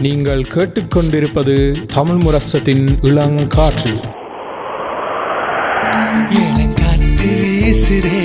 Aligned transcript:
நீங்கள் 0.00 0.40
கேட்டுக்கொண்டிருப்பது 0.40 1.86
தமிழ் 1.86 2.16
முரசத்தின் 2.16 2.98
இளங்காற்று. 3.02 3.92
இளங்காத்து 6.28 7.30
வீசுதே 7.42 8.22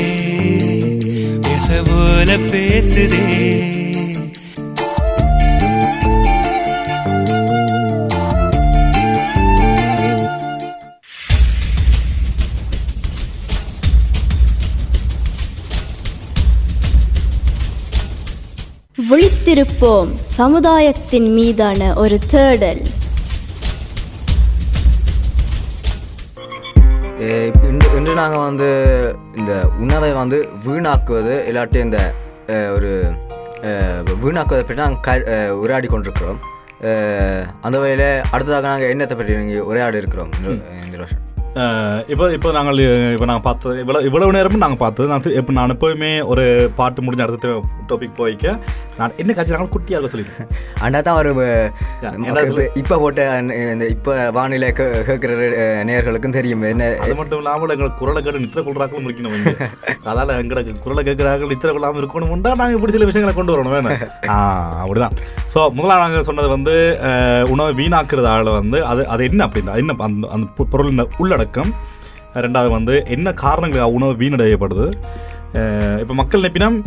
பேச 1.41 1.81
பேசுதே. 2.51 3.92
விழித்திருப்போம் 19.14 20.11
சமுதாயத்தின் 20.37 21.28
மீதான 21.33 21.89
ஒரு 22.04 22.15
தேடல். 22.32 22.79
இன்று 27.70 27.87
இன்று 27.97 28.14
நாங்கள் 28.20 28.43
வந்து 28.47 28.70
இந்த 29.39 29.51
உணவை 29.84 30.11
வந்து 30.21 30.37
வீணாக்குவது 30.65 31.36
இல்லாட்டி 31.50 31.79
இந்த 31.87 32.00
ஒரு 32.78 32.92
வீணாக்குவதை 34.23 34.64
பற்றி 34.64 34.81
நாங்கள் 34.84 35.03
க 35.08 35.11
உரையாடி 35.64 35.89
கொண்டிருக்கிறோம். 35.94 36.39
அந்த 37.61 37.75
வகையில் 37.84 38.08
அடுத்ததாக 38.31 38.67
நாங்கள் 38.72 38.94
என்னத்தை 38.95 39.17
பற்றி 39.20 39.38
நீங்கள் 39.44 39.67
உரையாடி 39.72 40.02
இருக்கிறோம்? 40.03 40.34
அஹ் 41.61 42.00
இப்போ 42.11 42.25
இப்போ 42.36 42.50
நாங்கள் 42.52 42.80
இப்போ 43.16 43.25
நாங்கள் 43.30 43.48
பார்த்தது 43.48 43.75
இவ்வளோ 43.84 44.00
இவ்வளவு 44.08 44.36
நேரமும் 44.36 44.64
நாங்கள் 44.64 44.80
பார்த்தது. 44.84 45.08
நான் 45.11 45.36
இப்போ 45.39 45.53
நான் 45.58 45.73
எப்போயுமே 45.75 46.09
ஒரு 46.31 46.45
பாட்டு 46.80 47.02
முடிஞ்ச 47.02 47.22
அடுத்த 47.25 47.50
டாபிக் 47.89 48.16
போய்க்க 48.22 48.45
நான் 48.97 49.14
என்ன 49.17 49.31
நாங்கள் 49.50 49.72
குட்டியாக 49.73 50.09
சொல்லிடுறேன் 50.09 50.50
அண்டா 50.86 51.00
தான் 51.02 51.17
ஒரு? 51.20 51.31
இப்போ 52.81 52.95
போட்ட 52.98 53.22
இந்த 53.67 53.86
இப்போ 53.94 54.14
வானிலை 54.31 54.70
கேட்குற 54.73 55.31
அஹ், 55.56 55.81
நேயர்களுக்கும் 55.88 56.36
தெரியும். 56.36 56.64
என்ன 56.70 56.88
அது 57.00 57.16
மட்டும் 57.16 57.40
இல்லாமல் 57.40 57.73
எங்களை 57.73 57.90
குரலை 57.95 58.22
கேட்டு 58.22 58.44
நித்திர 58.44 58.64
கொள்றாக்களும் 58.64 59.08
இருக்கணும் 59.08 59.36
இங்க. 59.38 59.54
அதால 60.09 60.38
எங்களுக்கு 60.42 60.73
குரலை 60.84 61.04
கேட்குறார்கள் 61.04 61.52
நித்திர 61.54 61.72
கொள்ளாமல் 61.72 62.02
இருக்கணும்டா 62.02 62.54
நாங்கள் 62.54 62.78
இப்படி 62.78 62.95
சில 62.95 63.08
விஷயங்களை 63.09 63.36
கொண்டு 63.36 63.54
வரணும் 63.54 63.76
வேணும். 63.78 63.98
ஆ 64.30 64.38
அப்படிதான். 64.82 65.16
ஸோ 65.54 65.62
முதலாக 65.73 66.04
நாங்கள் 66.04 66.28
சொன்னது 66.28 66.50
வந்து 66.50 66.76
உணவை 67.50 67.73
வீணாக்குறதால 67.80 68.32
வந்து 68.58 68.80
அது 68.88 69.04
அது 69.08 69.23
என்ன 69.26 69.48
அப்படின்னா 69.48 69.76
என்ன 69.82 69.98
அந்த 70.04 70.28
அந்த 70.32 70.48
பொ- 70.58 70.70
பொருளின் 70.72 70.92
உள்ளடக்கம்? 71.17 71.72
ரெண்டாவது 72.39 72.70
வந்து 72.72 72.94
என்ன 73.10 73.28
காரணங்களுக்காக 73.42 73.95
உணவு 73.95 74.14
வீணடையப்படுது? 74.20 74.86
இப்போ 76.00 76.14
மக்கள் 76.14 76.42
நினைப்பினம் 76.42 76.78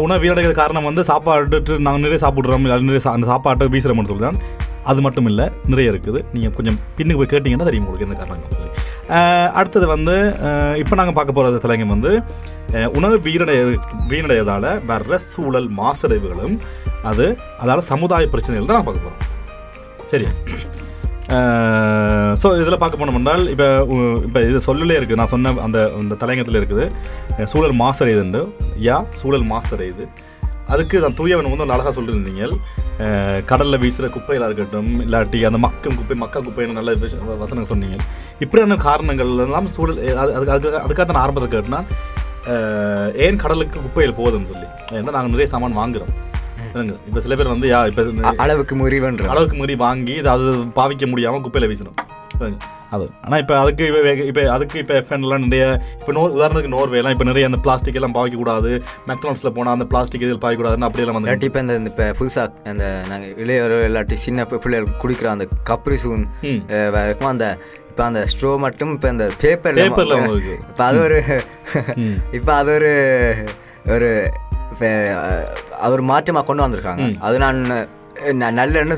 உணவு 0.00 0.22
வீரடைகிற 0.22 0.52
காரணம் 0.52 0.84
வந்து 0.84 1.04
சாப்பாட்டு 1.04 1.78
நாங்கள் 1.78 2.02
நிறைய 2.02 2.20
சாப்பிட்றோம் 2.22 2.64
நிறைய 2.82 3.00
சா- 3.00 3.12
அந்த 3.12 3.26
சாப்பாட்டை 3.26 3.68
வீசுகிறோம்னு 3.68 4.04
சொல்லிதான். 4.04 4.38
அது 4.84 5.00
மட்டும் 5.00 5.26
இல்லை 5.26 5.44
நிறைய 5.66 5.92
இருக்குது. 5.92 6.20
நீங்கள் 6.32 6.52
கொஞ்சம் 6.52 6.78
பின்னுக்கு 6.96 7.16
போய் 7.16 7.32
கேட்டிங்கன்னா 7.32 7.64
தெரியும் 7.64 7.84
உங்களுக்கு 7.84 8.06
என்ன 8.06 8.18
காரணம் 8.18 8.52
சொல்லி. 8.52 8.70
அடுத்தது 9.52 9.86
வந்து 9.86 10.14
இப்போ 10.76 10.94
நாங்கள் 10.96 11.14
பார்க்க 11.14 11.32
போகிற 11.32 11.58
தலைங்க 11.58 11.86
வந்து 11.86 12.12
உணவு 12.94 13.18
வீணடைய 13.18 13.58
வீணடையதால் 14.08 14.68
வர்ற 14.88 15.16
சூழல் 15.26 15.68
மாசடைவுகளும் 15.76 16.56
அது 17.02 17.26
அதால் 17.58 17.80
சமுதாய 17.84 18.26
பிரச்சனைகள் 18.26 18.66
தான் 18.66 18.76
நான் 18.76 18.84
பார்க்க 18.84 19.06
போகிறோம் 19.06 19.24
சரி 20.06 20.26
ஸோ 22.42 22.48
இதில் 22.60 22.80
பார்க்க 22.80 23.00
போனோம் 23.00 23.16
இப்போ 23.52 23.66
இப்போ 24.26 24.40
இது 24.48 24.58
சொல்லலே 24.66 24.96
இருக்குது. 24.98 25.18
நான் 25.20 25.32
சொன்ன 25.32 25.52
அந்த 25.66 25.78
அந்த 26.00 26.16
தலையங்கத்தில் 26.22 26.58
இருக்குது. 26.60 26.84
சூழல் 27.52 27.74
சூழல் 27.82 28.10
இதுண்டு 28.14 28.40
யா 28.88 28.96
சூழல் 29.20 29.46
மாசடையுது 29.52 30.04
அதுக்கு 30.74 30.96
நான் 31.02 31.16
தூயவன் 31.18 31.48
வந்து 31.52 31.74
அழகாக 31.74 31.92
சொல்லியிருந்தீங்க 31.96 32.44
கடலில் 33.50 33.80
வீசுகிற 33.82 34.06
குப்பைகளாக 34.14 34.48
இருக்கட்டும் 34.50 34.92
இல்லாட்டி 35.04 35.40
அந்த 35.48 35.58
மக்கும் 35.64 35.98
குப்பை 35.98 36.16
மக்கா 36.22 36.40
குப்பைன்னு 36.46 36.78
நல்ல 36.78 36.94
வசனங்கள் 37.42 37.70
சொன்னீங்க 37.72 37.98
இப்படியான 38.44 38.78
காரணங்கள் 38.88 39.32
எல்லாம் 39.46 39.68
சூழல் 39.74 40.00
அது 40.22 40.30
அதுக்கு 40.36 40.54
அதுக்காக 40.54 40.80
அதுக்காக 40.86 41.16
நான் 41.16 41.24
ஆரம்பத்தில் 41.24 41.54
கேட்டேன்னா 41.56 41.82
ஏன் 43.26 43.42
கடலுக்கு 43.44 43.76
குப்பைகள் 43.84 44.18
போகுதுன்னு 44.20 44.50
சொல்லி. 44.52 44.66
ஏன்னா 44.98 45.14
நாங்கள் 45.18 45.34
நிறைய 45.34 45.48
சாமான் 45.54 45.78
வாங்குறோம் 46.76 47.02
இப்போ 47.08 47.20
சில 47.24 47.36
பேர் 47.38 47.52
வந்து 47.52 47.68
யா 47.70 47.80
இப்போ 47.90 48.02
அளவுக்கு 48.42 48.76
முறிவன்ற 48.76 49.30
அளவுக்கு 49.32 49.58
மீறி 49.60 49.76
வாங்கி 49.82 50.16
அது 50.32 50.46
பாவிக்க 50.78 51.06
முடியாமல் 51.12 51.44
குப்பையில் 51.44 51.70
வீசணும். 51.70 51.98
அது. 52.36 53.04
ஆனால் 53.24 53.40
இப்போ 53.42 53.54
அதுக்கு 53.60 53.84
இப்போ 54.24 54.42
அதுக்கு 54.54 54.76
இப்போ 54.82 54.94
எஃப்என்லாம் 54.98 55.44
நிறைய 55.44 55.64
இப்போ 55.96 56.12
நோர் 56.12 56.34
உதாரணத்துக்கு 56.36 56.72
நோர்வேலாம் 56.74 57.14
இப்போ 57.14 57.26
நிறைய 57.28 57.48
அந்த 57.48 57.58
பிளாஸ்டிக் 57.64 57.98
எல்லாம் 57.98 58.16
பாவிக்கக்கூடாது 58.16 58.70
மெக்டானல்ஸில் 59.08 59.54
போனால் 59.56 59.76
அந்த 59.76 59.86
பிளாஸ்டிக் 59.92 60.24
இதில் 60.26 60.42
பாவிக்கக்கூடாதுன்னு 60.44 60.88
அப்படியெல்லாம் 60.88 61.18
வந்து 61.18 61.48
இப்போ 61.48 61.62
இந்த 61.64 61.76
இப்போ 61.86 62.06
புதுசாக 62.20 62.68
அந்த 62.72 62.84
நாங்கள் 63.08 63.32
இளையோர் 63.44 63.74
இல்லாட்டி 63.88 64.18
சின்ன 64.26 64.44
பிள்ளைகள் 64.56 64.92
குடிக்கிற 65.02 65.30
அந்த 65.32 65.46
கப்ரி 65.70 65.98
சூன் 66.04 66.24
அந்த 67.30 67.48
இப்போ 67.90 68.04
அந்த 68.06 68.22
ஸ்ட்ரோ 68.30 68.50
மட்டும் 68.62 68.90
இப்போ 68.94 69.08
இந்த 69.08 69.26
பேப்பர்ல 69.42 69.84
Paperல 69.86 70.16
இருக்கு. 70.26 70.56
இப்போ 70.66 70.84
அது 70.86 70.98
ஒரு. 71.04 71.18
இப்போ 72.38 72.52
அது 72.56 72.72
ஒரு 72.74 72.90
ஒரு 73.94 74.08
ஒரு 75.88 76.04
மாற்றமாக 76.10 76.46
கொண்டு 76.46 76.64
வந்திருக்காங்க 76.64 77.06
அது 77.20 77.38
நான் 77.44 78.58
நல்லன்னு 78.58 78.96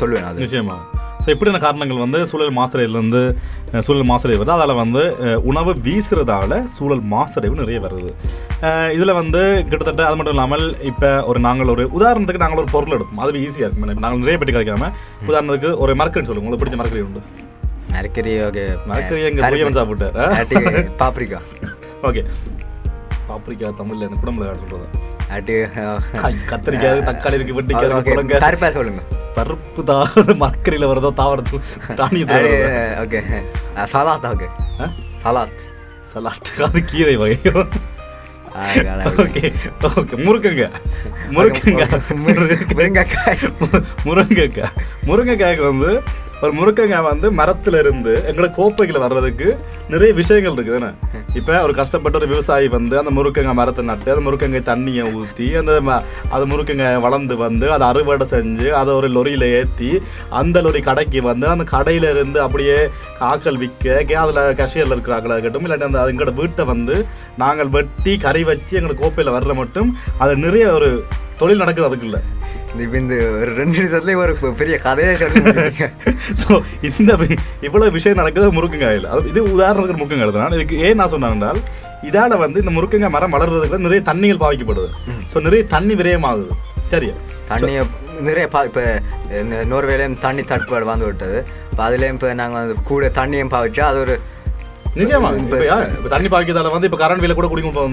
சொல்லுவேன் 0.00 0.28
அது 0.28 0.42
நிச்சயமா 0.44 0.78
ஸோ 1.22 1.28
இப்படியான 1.32 1.60
காரணங்கள் 1.62 2.02
வந்து 2.02 2.18
சூழல் 2.30 2.52
மாசடைவுலேருந்து 2.58 3.22
சூழல் 3.86 4.08
மாசடைவு 4.10 4.38
வருது 4.38 4.54
அதால் 4.54 4.80
வந்து 4.80 5.02
உணவு 5.50 5.72
வீசுறதால 5.86 6.60
சூழல் 6.74 7.02
மாசடைவு 7.06 7.60
நிறைய 7.60 7.78
வருது 7.80 8.10
இதில் 8.94 9.18
வந்து 9.18 9.40
கிட்டத்தட்ட 9.62 10.04
அது 10.06 10.18
மட்டும் 10.18 10.36
இல்லாமல் 10.36 10.64
இப்போ 10.90 11.10
ஒரு 11.30 11.40
நாங்கள் 11.40 11.72
ஒரு 11.74 11.86
உதாரணத்துக்கு 11.98 12.44
நாங்கள் 12.44 12.62
ஒரு 12.62 12.70
பொருள் 12.74 12.96
எடுப்போம் 12.96 13.22
அது 13.24 13.44
ஈஸியாக 13.46 13.68
இருக்கும் 13.68 14.04
நாங்கள் 14.04 14.22
நிறைய 14.22 14.38
பெட்டி 14.38 14.54
கிடைக்காம 14.54 14.90
உதாரணத்துக்கு 15.26 15.72
ஒரு 15.78 15.98
மரக்கறி 16.00 16.28
சொல்லுங்க 16.28 16.46
உங்களுக்கு 16.46 16.64
பிடிச்ச 16.64 16.80
மரக்கறி 16.82 17.04
உண்டு 17.08 17.22
மரக்கறி 17.92 18.32
ஓகே 18.46 18.64
மரக்கறி 18.88 19.20
எங்க 19.24 19.50
பொய்யவன் 19.50 19.78
சாப்பிட்டார் 19.80 20.16
இல்லாட்டி 20.22 20.86
பாப்ரிக்கா 21.02 21.40
ஓகே 22.04 22.24
பாப்ரிக்கா 23.28 23.70
தமிழ்ல 23.78 24.06
எனக்கு 24.06 24.24
குடம்புல 24.24 24.56
சொல்றது 24.64 25.06
இல்லாட்டி 25.30 25.54
கத்திரிக்காய் 26.46 27.06
தக்காளி 27.08 27.38
இருக்கு 27.38 27.54
குழங்க 28.06 28.40
கருப்பா 28.40 28.70
சொல்லுங்க 28.70 29.02
பருப்பு 29.36 29.80
தான் 29.84 30.08
மரக்கறியில் 30.42 30.90
வருதோ 30.90 31.10
தாவரத்து 31.18 31.58
வருதோ 31.98 32.52
okay 33.02 33.20
salad 33.92 34.26
okay 34.30 34.48
salad 35.22 35.60
salad 36.12 36.50
அது 36.66 36.80
கீரை 36.90 37.14
வகை 37.16 37.36
ஓகே 39.22 39.42
ஓகே 39.90 40.16
முருங்கங்க 40.24 40.64
முருங்கங்க 41.34 41.84
முருங்கைக்காய். 42.22 43.42
முருங்கைக்காய் 44.06 44.72
முருங்கைக்காய்க்கு 45.08 45.64
வந்து 45.70 45.90
ஒரு 46.40 46.52
முருக்கங்க 46.52 46.96
வந்து 47.04 47.28
மரத்துல 47.32 47.78
இருந்து 47.78 48.12
எங்களோட 48.26 48.48
கோப்பைகளை 48.54 49.00
வர்றதுக்கு 49.00 49.46
நிறைய 49.88 50.10
விஷயங்கள் 50.12 50.52
இருக்குது 50.52 50.76
தானே? 50.76 50.90
இப்போ 51.34 51.62
ஒரு 51.62 51.74
கஷ்டப்பட்ட 51.74 52.18
ஒரு 52.18 52.26
விவசாயி 52.26 52.68
வந்து 52.68 52.94
அந்த 52.98 53.10
முருக்கங்க 53.10 53.52
மரத்தை 53.54 53.84
நட்டு 53.84 54.10
அந்த 54.10 54.22
முருக்கங்க 54.26 54.60
தண்ணியை 54.64 55.04
ஊற்றி 55.14 55.56
அந்த 55.56 55.72
ம- 55.80 55.98
அது 56.30 56.46
முருக்கங்க 56.46 57.00
வளர்ந்து 57.00 57.36
வந்து 57.36 57.72
அதை 57.72 57.86
அறுவடை 57.88 58.26
செஞ்சு 58.26 58.68
அதை 58.72 58.94
ஒரு 58.94 59.08
லொரியில் 59.08 59.46
ஏற்றி 59.52 59.90
அந்த 60.34 60.62
லொரி 60.62 60.82
கடைக்கு 60.82 61.22
வந்து 61.22 61.48
அந்த 61.48 61.66
கடையில 61.70 62.10
இருந்து 62.10 62.40
அப்படியே 62.40 62.78
ஆக்கள் 63.28 63.56
விற்க 63.56 63.86
அதில் 64.18 64.42
கஷியரில் 64.54 64.92
இருக்கிற 64.92 65.16
ஆக்கள் 65.16 65.34
இருக்கட்டும் 65.34 65.66
இல்லாட்டி 65.66 65.88
அந்த 65.88 66.06
எங்களோட 66.06 66.34
வீட்டை 66.34 66.64
வந்து 66.64 66.96
நாங்கள் 67.36 67.72
வெட்டி 67.72 68.18
கறி 68.18 68.44
வச்சு 68.44 68.78
எங்களோட 68.78 68.98
கோப்பையில் 68.98 69.34
வர்ற 69.34 69.54
மட்டும் 69.54 69.90
அது 70.18 70.36
நிறைய 70.38 70.72
ஒரு 70.72 70.90
தொழில் 71.36 71.56
நடக்குது 71.56 71.88
அதுக்குள்ள. 71.88 72.18
இப்ப 72.84 72.96
இந்த 72.98 73.14
ஒரு 73.40 73.50
ரெண்டு 73.58 73.74
நிமிஷத்துலயே 73.78 74.16
ஒரு 74.22 74.32
பெரிய 74.60 74.76
கதையை 74.78 75.12
சொல்லி 75.20 75.40
முடிச்சிட்டீங்க. 75.40 75.86
ஸோ 76.42 76.50
இந்த 76.88 77.12
இவ்வளவு 77.66 77.94
விஷயம் 77.96 78.20
நடக்குது 78.20 78.56
முருங்கங்காயில் 78.56 79.06
அது 79.12 79.30
இது 79.32 79.42
உதாரணத்துக்கு 79.56 80.00
முருங்கங்காய் 80.00 80.36
தான் 80.38 80.56
இதுக்கு 80.58 80.78
ஏன் 80.86 80.98
நான் 81.00 81.12
சொன்னேன் 81.14 81.34
என்றால் 81.36 81.60
இதால 82.08 82.38
வந்து 82.44 82.60
இந்த 82.62 82.72
முருங்கங்காய் 82.76 83.14
மரம் 83.16 83.34
வளர்றதுக்கு 83.36 83.84
நிறைய 83.86 84.02
தண்ணிகள் 84.10 84.42
பாவிக்கப்படுது. 84.44 84.90
ஸோ 85.32 85.40
நிறைய 85.46 85.62
தண்ணி 85.74 85.94
விரயமாகுது. 85.94 86.52
சரியா? 86.92 87.14
தண்ணியை 87.50 87.82
நிறைய 88.28 88.46
பா 88.48 88.60
இப்போ 88.68 88.82
நோர்வேலையும் 89.72 90.18
தண்ணி 90.24 90.42
தட்டுப்பாடு 90.42 90.86
வந்து 90.92 91.08
விட்டது. 91.08 91.38
இப்போ 91.70 91.82
அதுலேயும் 91.88 92.16
இப்போ 92.18 92.30
நாங்கள் 92.34 92.60
வந்து 92.60 92.76
கூட 92.90 93.10
தண்ணியும் 93.20 93.54
பாவிச்சா 93.54 93.84
அது 93.90 94.00
ஒரு 94.04 94.16
நிச்சயமா. 95.00 95.30
இப்ப 95.42 96.08
தண்ணி 96.14 96.28
பாய்க்கிறதால 96.28 96.70
வந்து 96.74 96.88
இப்போ 96.90 97.00
கரண்ட் 97.02 97.22
பில்ல 97.24 97.34
கூட 97.34 97.48
குடிக்க 97.50 97.88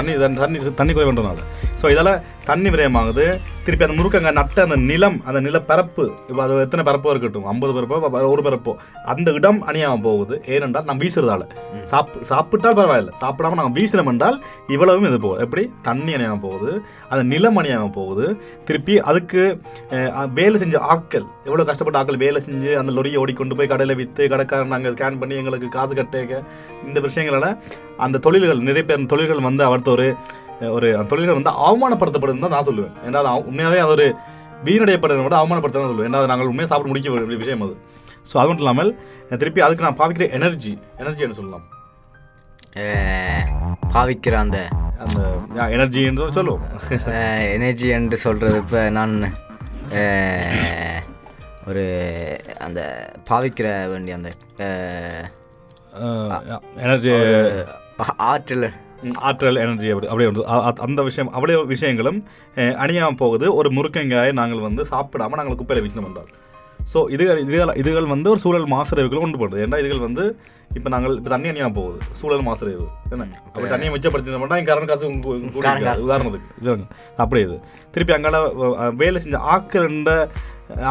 தண்ணி- 0.00 0.18
தண்ணி 0.42 0.58
தண்ணி 0.80 0.92
குறை 0.92 1.06
பண்ணுறதுனால 1.08 1.44
ஸோ 1.84 1.88
இதால 1.92 2.10
தண்ணி 2.48 2.68
விரயமாகுது. 2.72 3.24
திருப்பி 3.64 3.84
அந்த 3.86 3.94
முருக்கங்க 3.96 4.30
நட்ட 4.38 4.58
அந்த 4.64 4.76
நிலம் 4.90 5.16
அந்த 5.28 5.38
நிலப்பரப்பு 5.46 6.04
இப்போ 6.28 6.40
அது 6.44 6.54
எத்தனை 6.64 6.82
பரப்போ 6.88 7.08
இருக்கட்டும்? 7.12 7.46
ஐம்பது 7.52 7.72
பரப்போ 7.76 8.20
ஒரு 8.34 8.42
பரப்போ 8.46 8.72
அந்த 9.12 9.28
இடம் 9.38 9.60
அணியாம 9.70 10.00
போகுது. 10.06 10.34
ஏனென்றால் 10.54 10.86
நம்ம 10.88 11.02
வீசுறதால. 11.04 11.44
சாப் 11.90 12.14
சாப்பிட்டால் 12.30 12.76
பரவாயில்ல. 12.78 13.12
சாப்பிடாம 13.22 13.58
நாங்கள் 13.60 13.76
வீசினோம் 13.78 14.10
என்றால் 14.12 14.36
இவ்வளவும் 14.74 15.08
இது 15.10 15.18
போகுது 15.24 15.42
எப்படி? 15.46 15.64
தண்ணி 15.88 16.14
அணியாம 16.18 16.40
போகுது. 16.46 16.70
அந்த 17.10 17.22
நிலம் 17.32 17.60
அணியாம 17.62 17.90
போகுது. 17.98 18.26
திருப்பி 18.68 18.96
அதுக்கு 19.12 19.42
வேலை 20.40 20.58
செஞ்ச 20.64 20.78
ஆட்கள் 20.94 21.26
எவ்வளோ 21.48 21.66
கஷ்டப்பட்ட 21.70 22.00
ஆட்கள் 22.02 22.22
வேலை 22.24 22.40
செஞ்சு 22.46 22.72
அந்த 22.82 22.94
லொரியை 22.98 23.20
ஓடிக்கொண்டு 23.24 23.58
போய் 23.60 23.72
கடையில் 23.74 23.98
விற்று 24.00 24.30
கடைக்காரன் 24.34 24.74
நாங்கள் 24.76 24.96
ஸ்கேன் 24.96 25.20
பண்ணி 25.24 25.40
எங்களுக்கு 25.42 25.70
காசு 25.76 25.94
கட்டேக்க 26.00 26.42
இந்த 26.88 27.00
விஷயங்களால 27.08 27.48
அந்த 28.06 28.22
தொழில்கள் 28.28 28.66
நிறைய 28.70 28.84
பேர் 28.88 29.12
தொழில்கள் 29.14 29.46
வந்து 29.50 29.62
அவர்த்த 29.70 29.90
ஒரு 29.96 30.08
ஒரு 30.76 30.88
அந்த 30.96 31.08
தொழில்கள் 31.12 31.38
வந்து 31.38 31.52
அவமானப்படுத்தப்படுதுன்னு 31.66 32.44
தான் 32.46 32.56
நான் 32.56 32.68
சொல்லுவேன். 32.70 32.94
ஏன்னா 33.06 33.32
உண்மையாவே 33.48 33.80
அது 33.84 33.94
ஒரு 33.96 34.06
வீணடையப்படுறதை 34.66 35.24
விட 35.24 35.36
அவமானப்படுத்துறதுன்னு 35.40 35.92
சொல்லுவேன். 35.92 36.10
ஏன்னா 36.10 36.20
நாங்கள் 36.32 36.50
உண்மையாக 36.52 36.70
சாப்பிட 36.72 36.90
முடிக்க 36.90 37.36
விஷயம் 37.44 37.64
அது. 37.66 37.74
ஸோ 38.28 38.34
அது 38.40 38.48
மட்டும் 38.48 38.66
இல்லாமல் 38.66 38.92
திருப்பி 39.40 39.60
அதுக்கு 39.66 39.86
நான் 39.86 40.00
பாவிக்கிற 40.00 40.26
எனர்ஜி 40.38 40.72
எனர்ஜி 41.02 41.24
என்ன 41.26 41.36
சொல்லலாம்? 41.40 41.66
பாவிக்கிற 43.94 44.34
அந்த 44.44 44.58
அந்த 45.04 45.20
எனர்ஜி 45.76 46.02
என்று 46.10 46.26
சொல்லுவோம். 46.38 46.64
எனர்ஜி 47.56 47.88
என்று 47.98 48.16
சொல்கிறது 48.26 48.56
இப்போ 48.62 48.82
நான் 48.98 49.14
ஒரு 51.68 51.84
அந்த 52.66 52.80
பாவிக்கிற 53.28 53.68
வேண்டிய 53.90 54.16
அந்த 54.18 54.30
எனர்ஜி 56.86 57.12
ஆற்றல். 58.30 58.66
ஆற்றல் 59.22 59.60
எனர்ஜி 59.62 59.90
அப்படி 59.90 60.08
அப்படியே 60.08 60.28
வந்து 60.30 60.44
அந்த 60.84 61.02
விஷயம் 61.02 61.30
அவ்வளோ 61.34 61.60
விஷயங்களும் 61.70 62.18
அஹ், 62.56 62.74
அணியாம 62.82 63.16
போகுது. 63.18 63.46
ஒரு 63.54 63.70
முருக்கங்காயை 63.70 64.32
நாங்கள் 64.34 64.60
வந்து 64.60 64.84
சாப்பிடாம 64.90 65.36
நாங்கள் 65.36 65.60
குப்பையில் 65.60 65.84
வீசினோம் 65.84 66.08
என்றால். 66.10 66.30
ஸோ 66.86 66.98
இதுகள் 67.10 67.38
இதுகள் 67.44 67.70
இதுகள் 67.80 68.08
வந்து 68.10 68.28
ஒரு 68.30 68.40
சூழல் 68.40 68.66
மாசடைவுகள் 68.70 69.22
கொண்டு 69.22 69.38
போடுது 69.38 69.62
ஏன்னா 69.62 69.78
இதுகள் 69.82 70.02
வந்து 70.02 70.24
இப்போ 70.70 70.88
நாங்கள் 70.88 71.14
இப்போ 71.16 71.30
தண்ணி 71.30 71.48
அணியாம 71.50 71.74
போகுது. 71.74 71.98
சூழல் 72.12 72.42
மாசடைவு. 72.42 72.84
என்ன? 73.08 73.24
அப்போ 73.48 73.66
தண்ணியை 73.66 73.90
மிச்சப்படுத்தினோம்னா 73.94 74.58
இங்கே 74.60 74.70
கரண்ட் 74.70 74.90
காசு. 74.92 75.10
உதாரணத்துக்கு. 76.04 76.48
அப்படியே 77.18 77.44
இது. 77.44 77.56
திருப்பி 77.94 78.12
அங்கால 78.12 78.38
வேலை 78.96 79.20
செஞ்ச 79.20 79.38
ஆக்கள் 79.52 79.88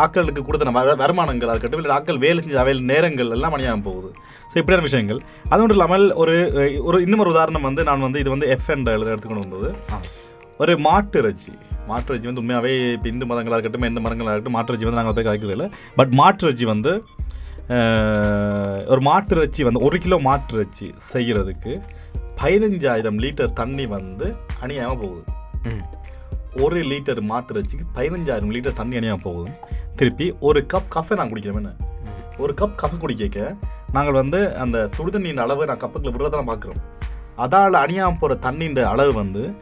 ஆக்களுக்கு 0.02 0.42
கொடுத்த 0.42 0.72
வர- 0.78 0.96
வருமானங்களாக 0.96 1.54
இருக்கட்டும் 1.54 1.82
இல்லை 1.82 1.96
ஆக்கள் 1.98 2.18
வேலை 2.18 2.40
செஞ்ச 2.44 2.60
அவையில் 2.60 2.84
நேரங்கள் 2.84 3.30
எல்லாம் 3.30 3.56
அணியாமல் 3.58 3.82
போகுது. 3.82 4.10
ஸோ 4.52 4.58
இப்படியான 4.58 4.82
விஷயங்கள். 4.82 5.20
அது 5.50 5.60
மட்டும் 5.62 5.78
இல்லாமல் 5.78 6.14
ஒரு 6.14 6.36
ஒரு 6.82 7.02
இன்னும் 7.02 7.20
ஒரு 7.20 7.30
உதாரணம் 7.30 7.62
வந்து 7.62 7.84
நான் 7.84 8.00
வந்து 8.00 8.20
இது 8.20 8.30
வந்து 8.30 8.48
எஃப் 8.48 8.70
என்ற 8.70 8.92
எடுத்துக்கொண்டு 8.92 9.46
வந்தது. 9.48 9.72
ஒரு 10.58 10.78
மாட்டு 10.80 11.20
இறைச்சி 11.20 11.52
மாட்டு 11.88 12.10
இறைச்சி 12.12 12.28
வந்து 12.28 12.42
உண்மையாகவே 12.42 12.74
இப்போ 12.92 13.10
இந்து 13.10 13.26
மதங்களாக 13.26 13.58
இருக்கட்டும் 13.58 13.82
எந்த 13.82 14.00
மதங்களாக 14.00 14.34
இருக்கட்டும் 14.34 14.52
மாட்டு 14.52 14.72
இறைச்சி 14.72 14.88
வந்து 14.88 15.00
நாங்கள் 15.00 15.18
போய் 15.18 15.28
காய்க்கிறது 15.30 15.56
இல்லை 15.58 15.68
பட் 15.96 16.12
மாட்டு 16.12 16.46
இறைச்சி 16.46 16.66
வந்து 16.66 16.92
ஒரு 18.88 19.02
மாட்டு 19.02 19.36
இறைச்சி 19.36 19.64
வந்து 19.64 19.80
ஒரு 19.80 19.98
கிலோ 19.98 20.18
மாட்டு 20.20 20.54
இறைச்சி 20.56 20.88
செய்கிறதுக்கு 21.14 21.74
பதினஞ்சாயிரம் 22.44 23.20
லிட்டர் 23.20 23.54
தண்ணி 23.54 23.86
வந்து 23.86 24.28
அணியாமல் 24.62 25.02
போகுது. 25.02 25.24
ம். 25.64 25.84
ஒரு 26.62 26.80
லிட்டர் 26.82 27.22
மாட்டு 27.22 27.54
இறைச்சிக்கு 27.54 27.86
பதினஞ்சாயிரம் 27.96 28.52
லிட்டர் 28.52 28.74
தண்ணி 28.74 28.98
அணியாமல் 28.98 29.22
போகும் 29.22 29.56
திருப்பி 29.96 30.34
ஒரு 30.40 30.66
கப் 30.74 30.90
கஃபை 30.96 31.16
நான் 31.16 31.30
குடிக்கிறேன். 31.30 31.76
ஒரு 32.38 32.54
கப் 32.54 32.78
கஃபை 32.78 32.98
குடிக்க 32.98 33.56
நாங்கள் 33.92 34.14
வந்து 34.14 34.58
அந்த 34.58 34.90
சுடுதண்ணியின் 34.98 35.38
அளவை 35.38 35.66
நான் 35.66 35.78
கப்புக்கில் 35.78 36.12
விடுறதெல்லாம் 36.12 36.50
பார்க்குறோம் 36.50 36.82
அதால் 37.36 37.74
அணியாமல் 37.74 38.20
போகிற 38.20 38.40
தண்ணியின் 38.42 38.84
அளவு 38.84 39.14
வந்து 39.14 39.54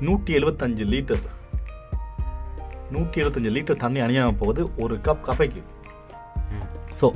நூற்றி 0.00 0.34
எழுபத்தஞ்சு 0.34 0.84
லிட்டர் 0.84 1.20
நூற்றி 2.90 3.22
எழுபத்தஞ்சு 3.22 3.50
லிட்டர் 3.50 3.76
தண்ணி 3.76 4.00
அணியாமல் 4.00 4.36
போகுது 4.36 4.70
ஒரு 4.76 4.96
கப் 4.96 5.24
கஃபைக்கு 5.26 5.62
ஸோ 7.00 7.14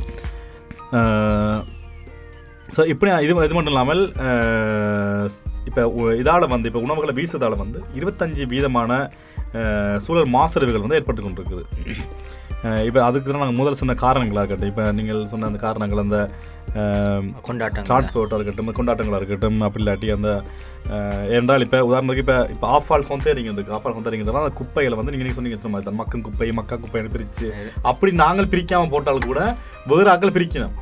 ஸோ 2.76 2.82
இப்படி 2.92 3.10
இது 3.24 3.32
இது 3.46 3.54
மட்டும் 3.56 3.74
இல்லாமல் 3.74 4.02
இப்போ 5.70 5.82
இதால் 6.20 6.52
வந்து 6.54 6.69
இப்போ 6.70 6.80
உணவுகளை 6.86 7.14
வீசுறதால 7.19 7.58
வந்து 7.64 7.80
இருபத்தஞ்சு 7.98 8.44
வீதமான 8.52 8.92
சூழல் 10.04 10.32
மாசடைவுகள் 10.36 10.84
வந்து 10.84 10.98
ஏற்பட்டு 10.98 11.22
கொண்டிருக்குது. 11.24 11.64
இப்போ 12.88 13.00
அதுக்கு 13.06 13.26
தான் 13.28 13.42
நாங்கள் 13.42 13.58
முதல்ல 13.58 13.78
சொன்ன 13.80 13.94
காரணங்களாக 14.02 14.42
இருக்கட்டும். 14.42 14.70
இப்போ 14.72 14.84
நீங்கள் 14.98 15.19
சொன்ன 15.32 15.48
அந்த 15.50 15.58
காரணங்கள் 15.64 16.02
அந்த 16.04 16.19
கொண்டாட்டம் 17.46 17.86
டிரான்ஸ்போர்ட்டாக 17.88 18.38
இருக்கட்டும் 18.38 18.70
கொண்டாட்டங்களாக 18.78 19.20
இருக்கட்டும் 19.22 19.58
அப்படி 19.66 19.82
இல்லாட்டி 19.84 20.10
அந்த 20.16 20.30
ஏனென்றால் 21.32 21.64
இப்போ 21.66 21.80
உதாரணத்துக்கு 21.88 22.24
இப்போ 22.24 22.36
இப்போ 22.54 22.69
ஆஃப் 22.76 22.90
ஆல் 22.96 23.08
கொந்தேரிங்க 23.10 23.50
இருக்குது 23.50 23.76
ஆஃப் 23.78 23.86
ஆல் 23.88 23.96
கொந்தேரிங்கிறதுனா 23.98 24.44
அந்த 24.44 24.54
குப்பைகளை 24.60 24.98
வந்து 25.00 25.14
நீங்கள் 25.16 25.36
சொன்னீங்க 25.38 25.58
சொன்ன 25.64 25.74
மாதிரி 25.74 25.88
தான். 25.88 26.00
மக்கும் 26.02 26.24
குப்பை 26.28 26.48
மக்கா 26.60 26.78
குப்பைன்னு 26.84 27.14
பிரித்து 27.16 27.48
அப்படி 27.92 28.12
நாங்கள் 28.24 28.50
பிரிக்காமல் 28.54 28.94
போட்டாலும் 28.94 29.28
கூட 29.30 29.42
வேறு 29.92 30.12
ஆக்கள் 30.14 30.36
பிரிக்கணும். 30.38 30.74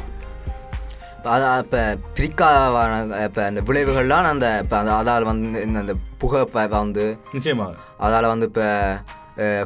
இப்போ 1.20 1.96
பிரிக்காவான 2.16 3.24
இப்போ 3.24 3.46
அந்த 3.46 3.60
விளைவுகள்லாம் 3.60 4.24
அந்த 4.24 4.60
இப்போ 4.62 4.76
அந்த 4.76 4.92
அதால் 4.94 5.24
வந்து 5.24 5.62
இந்த 5.62 5.78
அந்த 5.78 5.94
புகை 6.18 6.44
வந்து 6.68 7.18
நிச்சயமாக. 7.32 7.74
அதால் 7.98 8.26
வந்து 8.26 8.46
இப்போ 8.46 8.66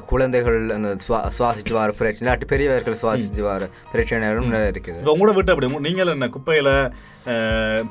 குழந்தைகள் 0.07 0.59
அந்த 0.71 0.91
சுவா 1.07 1.19
சுவாசிச்சு 1.37 1.75
வர 1.79 1.93
பிரச்சனை 1.93 2.25
இல்லாட்டி 2.25 2.47
பெரியவர்கள் 2.47 3.01
சுவாசிச்சு 3.03 3.43
வர 3.43 3.69
பிரச்சனைகளும் 3.93 4.49
நிறைய 4.49 4.73
இருக்குது 4.73 5.01
இப்போ 5.01 5.15
உங்களோட 5.17 5.35
வீட்டு 5.35 5.55
அப்படி 5.55 5.81
நீங்கள் 5.81 6.15
என்ன 6.15 6.29
குப்பையில 6.29 6.71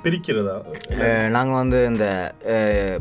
பிரிக்கிறதா 0.04 0.56
நாங்கள் 1.30 1.60
வந்து 1.60 1.80
இந்த 1.86 2.08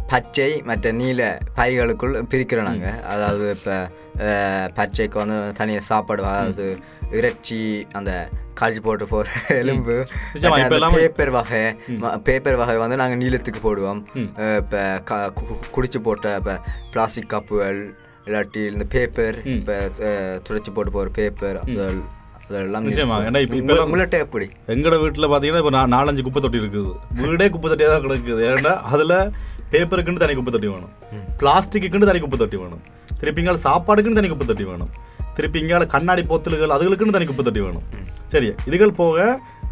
பச்சை 0.06 0.50
மற்ற 0.62 0.92
நீல 0.92 1.22
பைகளுக்குள் 1.54 2.14
பிரிக்கிறோம் 2.30 2.70
நாங்கள் 2.70 3.00
அதாவது 3.06 3.48
இப்போ 3.50 3.76
பச்சைக்கு 4.74 5.18
வந்து 5.18 5.36
தனியாக 5.52 5.84
சாப்பாடு 5.84 6.24
அதாவது 6.30 6.66
இறைச்சி 7.10 7.58
அந்த 7.92 8.12
கழிச்சு 8.60 8.80
போட்டு 8.80 9.04
போகிற 9.06 9.28
எலும்பு 9.58 9.94
பேப்பர் 10.96 11.32
வகை 11.36 11.62
பேப்பர் 12.22 12.60
வகை 12.62 12.76
வந்து 12.76 12.96
நாங்கள் 12.96 13.20
நீளத்துக்கு 13.22 13.60
போடுவோம். 13.60 14.00
இப்போ 14.60 14.80
குடிச்சு 15.72 16.00
போட்ட 16.00 16.34
இப்போ 16.36 16.54
பிளாஸ்டிக் 16.92 17.32
கப்புகள் 17.32 17.80
இல்லாட்டி 18.26 18.60
இந்த 18.72 18.84
பேப்பர். 18.94 19.36
இப்போ 19.52 19.76
துடைச்சி 20.46 20.70
போட்டு 20.74 20.90
போகிற 20.96 21.08
பேப்பர் 21.18 21.56
எப்படி? 24.24 24.46
எங்களோட 24.74 24.96
வீட்டில் 25.02 25.28
பார்த்தீங்கன்னா 25.32 25.62
இப்போ 25.62 25.72
நாலஞ்சு 25.94 26.22
குப்பை 26.26 26.40
தொட்டி 26.44 26.62
இருக்குது. 26.62 26.92
வீடே 27.22 27.46
குப்பை 27.54 27.68
தொட்டியாக 27.70 27.92
தான் 27.94 28.04
கிடக்குது. 28.06 28.42
ஏன்னா 28.50 28.72
அதில் 28.94 29.16
பேப்பருக்குன்னு 29.72 30.22
தனி 30.24 30.34
குப்பை 30.38 30.52
தொட்டி 30.54 30.70
வேணும். 30.74 30.92
பிளாஸ்டிக்குன்னு 31.40 32.10
தனி 32.10 32.20
குப்பை 32.24 32.38
தொட்டி 32.42 32.58
வேணும். 32.62 32.82
திருப்பிங்கால 33.20 33.60
சாப்பாடுக்குன்னு 33.68 34.18
தனி 34.20 34.30
குப்பை 34.32 34.46
தொட்டி 34.50 34.66
வேணும். 34.70 34.92
திருப்பிங்கால 35.36 35.82
கண்ணாடி 35.94 36.22
போத்தல்கள் 36.32 36.74
அதுகளுக்குன்னு 36.76 37.16
தனி 37.16 37.28
குப்பை 37.30 37.44
தொட்டி 37.48 37.62
வேணும். 37.66 37.86
சரி 38.34 38.50
இதுகள் 38.68 38.98
போக 39.00 39.16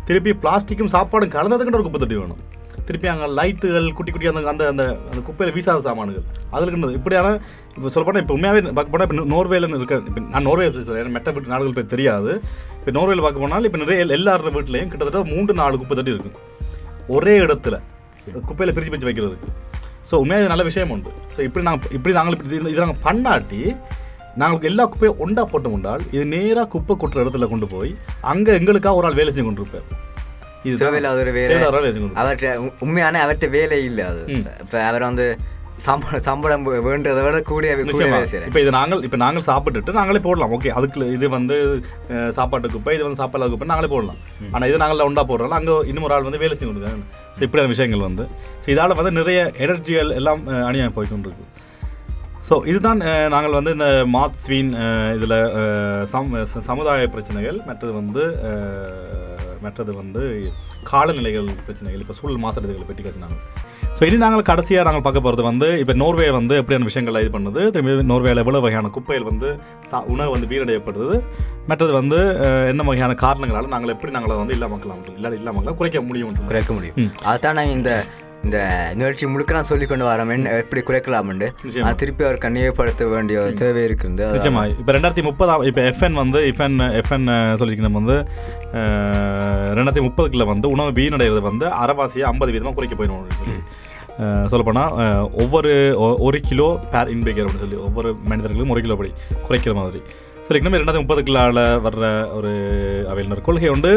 திருப்பி 0.09 0.33
பிளாஸ்டிக்கும் 0.45 0.93
சாப்பாடும் 0.97 1.35
கலந்ததுக்குன்னு 1.37 1.81
ஒரு 1.81 1.87
குப்பை 1.89 2.01
தொட்டி 2.03 2.19
வேணும். 2.23 2.41
திருப்பி 2.87 3.09
அங்கே 3.09 3.27
லைட்டுகள் 3.39 3.87
குட்டி 3.93 4.11
குட்டி 4.13 4.29
அந்த 4.31 4.41
அந்த 4.53 4.65
அந்த 4.73 4.85
அந்த 5.11 5.21
குப்பையில் 5.21 5.55
வீசாத 5.57 5.83
சாமான்கள். 5.87 6.25
அதுக்கு 6.51 6.93
இப்படியான 6.99 7.29
இப்போ 7.77 7.89
சொல்லப்போனால் 7.89 8.23
இப்போ 8.25 8.35
உண்மையாகவே 8.37 8.73
பார்க்க 8.79 8.95
போனால் 8.95 9.07
இப்போ 9.09 9.27
நோர்வேலன்னு 9.35 9.79
இருக்க 9.81 9.97
இப்போ 10.11 10.21
நான் 10.33 10.43
நோர்வே 10.43 10.67
சொல்கிறேன் 10.71 11.01
எனக்கு 11.03 11.17
மெட்ட 11.17 11.33
வீட்டு 11.35 11.53
நாடுகள் 11.55 11.77
பேர் 11.79 11.93
தெரியாது. 11.95 12.33
இப்போ 12.79 12.93
நோர்வேல 12.99 13.25
பார்க்க 13.27 13.45
போனால் 13.45 13.65
இப்போ 13.65 13.79
நிறைய 13.79 14.05
எல்லாரோட 14.19 14.53
வீட்லேயும் 14.57 14.91
கிட்டத்தட்ட 14.93 15.23
மூன்று 15.33 15.55
நாலு 15.55 15.79
குப்பை 15.79 15.97
தட்டி 15.97 16.15
இருக்கும் 16.17 16.39
ஒரே 17.09 17.35
இடத்துல. 17.39 17.77
குப்பையில் 18.49 18.75
பிரித்து 18.75 18.93
பிரித்து 18.93 19.11
வைக்கிறதுக்கு 19.11 19.51
ஸோ 20.11 20.15
உண்மையாக 20.15 20.43
இது 20.43 20.53
நல்ல 20.53 20.63
விஷயம் 20.63 20.91
உண்டு. 20.91 21.11
ஸோ 21.35 21.41
இப்படி 21.41 21.65
நாங்கள் 21.65 21.91
இப்படி 21.93 22.15
நாங்கள் 22.15 22.37
இப்படி 22.37 22.57
இது- 22.71 22.85
நாங்கள் 22.85 23.03
பண்ணாட்டி 23.07 23.61
நாங்களுக்கு 24.37 24.65
எல்லா 24.65 24.85
குப்பையும் 24.87 25.19
ஒண்டா 25.19 25.43
போட்டோம் 25.43 25.75
கொண்டால் 25.75 26.03
இது 26.11 26.25
நேராக 26.27 26.67
குப்பை 26.69 26.95
கொட்டுற 26.97 27.23
இடத்துல 27.25 27.49
கொண்டு 27.49 27.67
போய் 27.67 27.91
அங்கே 28.33 28.53
எங்களுக்காக 28.53 28.95
ஒரு 28.95 29.07
ஆள் 29.07 29.15
வேலை 29.15 29.33
செஞ்சு 29.33 29.49
கொண்டிருப்பேன் 29.49 29.87
தேவையில்லாத 30.83 31.21
ஒரு 31.25 31.33
வேலை. 31.39 31.55
அவர்கிட்ட 32.23 32.51
உண்மையான 32.87 33.23
அவர்கிட்ட 33.27 33.49
வேலை 33.59 33.79
இல்லை 33.91 34.05
அது. 34.11 34.23
இப்போ 34.65 34.79
அவர் 34.91 35.09
வந்து 35.11 35.27
சம்பளம் 35.85 36.25
சம்பளம் 36.27 36.65
வேண்டதை 36.87 37.21
விட 37.27 37.39
கூடிய 37.51 37.75
இப்போ 38.49 38.61
இது 38.65 38.73
நாங்கள் 38.79 39.03
இப்போ 39.07 39.19
நாங்கள் 39.23 39.47
சாப்பிட்டுட்டு 39.51 39.95
நாங்களே 39.99 40.21
போடலாம். 40.27 40.53
ஓகே 40.57 40.73
அதுக்கு 40.79 41.07
இது 41.17 41.27
வந்து 41.37 41.57
சாப்பாட்டு 42.39 42.73
குப்பை 42.75 42.95
இது 42.97 43.07
வந்து 43.07 43.21
சாப்பாடு 43.23 43.51
குப்பை 43.53 43.69
நாங்களே 43.73 43.91
போடலாம். 43.95 44.19
ஆனால் 44.55 44.69
இது 44.71 44.83
நாங்கள் 44.83 45.07
ஒண்டா 45.09 45.25
போடுறோம் 45.31 45.57
அங்கே 45.61 45.77
இன்னும் 45.91 46.07
ஒரு 46.09 46.17
ஆள் 46.17 46.29
வந்து 46.29 46.43
வேலை 46.45 46.55
செஞ்சு 46.57 46.71
கொடுக்குறாங்க 46.73 47.07
ஸோ 47.37 47.43
இப்படியான 47.47 47.73
விஷயங்கள் 47.75 48.07
வந்து. 48.09 48.27
ஸோ 48.65 48.69
இதால் 48.75 48.99
வந்து 49.01 49.15
நிறைய 49.21 49.41
எனர்ஜிகள் 49.67 50.13
எல்லாம் 50.21 50.43
அணியாக 50.69 50.93
போய்க்கொண்டிருக்கு 50.99 51.49
ஸோ 52.49 52.55
இதுதான் 52.71 53.01
நாங்கள் 53.35 53.57
வந்து 53.59 53.73
இந்த 53.77 53.89
மாத் 54.15 54.39
ஸ்வீன் 54.45 54.71
இதில் 55.17 55.35
சம் 56.13 56.31
சமுதாய 56.69 57.09
பிரச்சனைகள் 57.15 57.59
மற்றது 57.67 57.93
வந்து 58.01 58.23
மற்றது 59.65 59.93
வந்து 60.01 60.23
காலநிலைகள் 60.91 61.49
பிரச்சனைகள் 61.67 62.03
இப்போ 62.05 62.17
சூழல் 62.21 62.43
மாசடைதல்களை 62.45 62.87
பற்றி 62.91 63.05
பேசினாங்க. 63.09 63.37
ஸோ 63.97 64.03
இனி 64.09 64.17
நாங்கள் 64.25 64.47
கடைசியாக 64.51 64.87
நாங்கள் 64.89 65.05
பார்க்க 65.07 65.25
போகிறது 65.27 65.43
வந்து 65.49 65.69
இப்போ 65.83 65.95
நோர்வே 66.03 66.29
வந்து 66.39 66.55
எப்படியான 66.61 66.89
விஷயங்கள் 66.91 67.21
இது 67.25 67.33
பண்ணுது? 67.37 67.63
திரும்பி 67.75 67.95
நோர்வேல 68.13 68.43
எவ்வளோ 68.45 68.61
வகையான 68.67 68.91
குப்பைகள் 68.97 69.29
வந்து 69.31 69.49
சா 69.91 69.99
உணவு 70.15 70.33
வந்து 70.35 70.51
வீரடையப்படுது 70.53 71.17
மற்றது 71.71 71.93
வந்து 72.01 72.19
என்ன 72.73 72.89
வகையான 72.91 73.17
காரணங்களால் 73.25 73.73
நாங்கள் 73.75 73.95
எப்படி 73.95 74.15
நாங்கள் 74.17 74.41
வந்து 74.43 74.57
இல்லாமக்கலாம்? 74.59 75.03
இல்லை 75.19 75.37
இல்லாமக்கலாம் 75.41 75.79
குறைக்க 75.81 76.01
முடியும். 76.09 76.33
குறைக்க 76.53 76.73
முடியும். 76.79 76.99
அதுதான் 77.31 77.59
நான் 77.61 77.77
இந்த 77.79 77.93
இந்த 78.47 78.59
நிகழ்ச்சி 78.99 79.25
முழுக்க 79.33 79.57
நான் 79.57 79.69
சொல்லி 79.71 79.87
கொண்டு 79.89 80.05
வரேன் 80.09 80.47
எப்படி 80.61 80.81
குறைக்கலாம்னு 80.89 81.49
நிச்சயமா. 81.65 81.85
நான் 81.87 81.99
திருப்பி 82.03 82.23
அவர் 82.27 82.39
கண்ணியப்படுத்த 82.45 83.09
வேண்டிய 83.15 83.41
தேவை 83.61 83.83
இருக்குது 83.89 84.29
நிச்சயமா. 84.37 84.63
இப்போ 84.81 84.93
ரெண்டாயிரத்தி 84.97 85.25
முப்பதாம் 85.29 85.65
இப்போ 85.71 85.83
எஃப்என் 85.91 86.17
வந்து 86.23 86.41
எஃப்என் 86.51 86.79
எஃப்என் 87.01 87.27
சொல்லியிருக்க 87.61 87.89
நம்ம 87.89 88.03
வந்து 88.03 88.17
ரெண்டாயிரத்தி 89.79 90.05
முப்பதுக்குள்ள 90.07 90.47
வந்து 90.53 90.73
உணவு 90.77 90.97
வீணடைகிறது 91.01 91.43
வந்து 91.51 91.69
அரைவாசியை 91.83 92.27
ஐம்பது 92.33 92.55
வீதமாக 92.57 92.77
குறைக்க 92.79 92.97
போயிடும் 93.01 93.39
சொல்லி. 93.43 93.59
சொல்லப்போனால் 94.53 94.97
ஒவ்வொரு 95.43 95.75
ஒரு 96.29 96.41
கிலோ 96.49 96.67
பேர் 96.95 97.13
இன்பேக்கர் 97.13 97.47
அப்படின்னு 97.47 97.67
சொல்லி 97.67 97.79
ஒவ்வொரு 97.89 98.09
மனிதர்களும் 98.31 98.75
ஒரு 98.75 98.83
கிலோ 98.87 98.97
படி 99.03 99.13
குறைக்கிற 99.47 99.75
மாதிரி. 99.81 100.01
ஸோ 100.47 100.57
இன்னும் 100.59 100.77
ரெண்டாயிரத்தி 100.81 101.05
முப்பதுக்குள்ளால 101.05 101.61
வர்ற 101.87 102.05
ஒரு 102.39 102.53
அவையினர் 103.13 103.47
கொள்கை 103.49 103.71
உண்டு. 103.77 103.93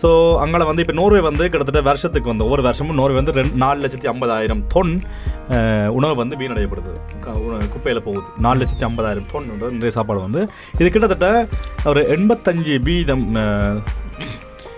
ஸோ 0.00 0.08
அங்கே 0.42 0.66
வந்து 0.68 0.82
இப்போ 0.84 0.94
நோர்வே 0.98 1.20
வந்து 1.28 1.44
கிட்டத்தட்ட 1.52 1.80
வருஷத்துக்கு 1.88 2.30
வந்து 2.32 2.44
ஒவ்வொரு 2.46 2.62
வருஷமும் 2.68 2.98
நோர்வே 3.00 3.16
வந்து 3.20 3.34
ரெண்டு 3.38 3.56
நாலு 3.62 3.78
லட்சத்தி 3.82 4.08
ஐம்பதாயிரம் 4.12 4.62
தொன் 4.74 4.92
உணவு 5.96 6.14
வந்து 6.20 6.34
வீணடையப்படுது. 6.40 6.92
குப்பையில் 7.74 8.04
போகுது. 8.06 8.28
நாலு 8.46 8.60
லட்சத்தி 8.62 8.86
ஐம்பதாயிரம் 8.88 9.26
தொன் 9.32 9.48
நிறைய 9.76 9.92
சாப்பாடு 9.98 10.20
வந்து 10.26 10.42
இது 10.80 10.88
கிட்டத்தட்ட 10.94 11.28
ஒரு 11.90 12.02
எண்பத்தஞ்சு 12.16 12.76
வீதம் 12.88 13.26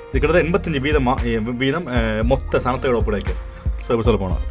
இது 0.09 0.19
கிட்டத்தட்ட 0.19 0.45
எண்பத்தஞ்சு 0.47 0.81
வீதமா 0.87 1.15
வீதம் 1.63 1.87
மொத்த 2.33 2.61
சனத்தோட 2.67 2.99
ஒப்படைக்கும் 3.03 3.41
ஸோ 3.85 3.89
இப்படி 3.93 4.07
சொல்ல 4.09 4.21
போனால் 4.25 4.45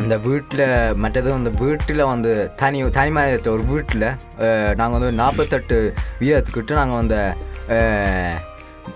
அந்த 0.00 0.16
வீட்டில் 0.26 0.64
மற்றது 1.02 1.30
அந்த 1.38 1.50
வீட்டில் 1.62 2.02
வந்து 2.10 2.32
தனி 2.60 2.80
தனிமயத்த 2.98 3.50
ஒரு 3.54 3.64
வீட்டில் 3.72 4.06
நாங்கள் 4.80 4.96
வந்து 4.98 5.10
நாற்பத்தெட்டு 5.22 5.78
வீதத்துக்கிட்டு 6.20 6.78
நாங்கள் 6.80 7.00
வந்து 7.00 7.20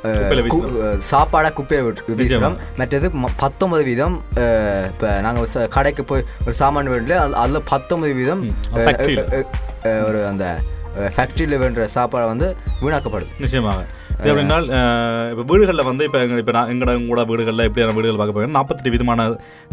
அஹ், 0.03 0.11
அஹ், 0.11 0.19
குப்பையில 0.19 0.43
கு- 0.45 0.61
வீசுறோம். 0.61 1.01
சாப்பாடை 1.11 1.53
குப்பையை 1.53 1.83
வீசுகிறோம் 2.17 2.57
மற்றது 2.77 3.09
பத்தொன்பது 3.37 3.83
வீதம் 3.85 4.17
இப்போ 4.91 5.21
நாங்கள் 5.21 5.47
கடைக்கு 5.71 6.05
போய் 6.05 6.25
ஒரு 6.45 6.55
சாமான் 6.55 6.89
வீட்டில் 6.89 7.17
அதில் 7.37 7.67
பத்தொன்பது 7.69 8.13
வீதம் 8.13 8.43
ஒரு 10.07 10.27
அந்த 10.27 10.47
ஃபேக்ட்ரியில் 11.15 11.61
வேண்டுற 11.61 11.85
சாப்பாடு 11.91 12.27
வந்து 12.27 12.49
வீணாக்கப்படுது. 12.83 13.31
நிச்சயமாக 13.39 13.81
இது 14.18 14.28
எப்படின்னால் 14.33 14.66
இப்போ 15.33 15.44
வீடுகளில் 15.50 15.87
வந்து 15.90 16.04
இப்போ 16.09 16.18
இப்போ 16.42 16.52
நான் 16.56 16.71
எங்களோட 16.73 16.92
கூட 17.11 17.23
வீடுகளில் 17.30 17.66
எப்படியான 17.68 17.94
வீடுகள் 17.97 18.21
பார்க்க 18.21 18.37
போகிறோம் 18.37 18.56
நாற்பத்தெட்டு 18.59 18.94
விதமான 18.94 19.26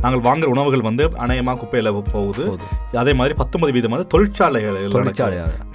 நாங்கள் 0.04 0.24
வாங்குற 0.28 0.50
உணவுகள் 0.56 0.88
வந்து 0.90 1.04
அநேகமாக 1.26 1.60
குப்பையில் 1.64 1.92
போகுது. 2.16 2.46
அதே 3.02 3.14
மாதிரி 3.20 3.36
பத்தொன்பது 3.42 3.76
வீதம் 3.78 3.96
வந்து 3.96 4.08
தொழிற்சாலைகள் 4.14 4.80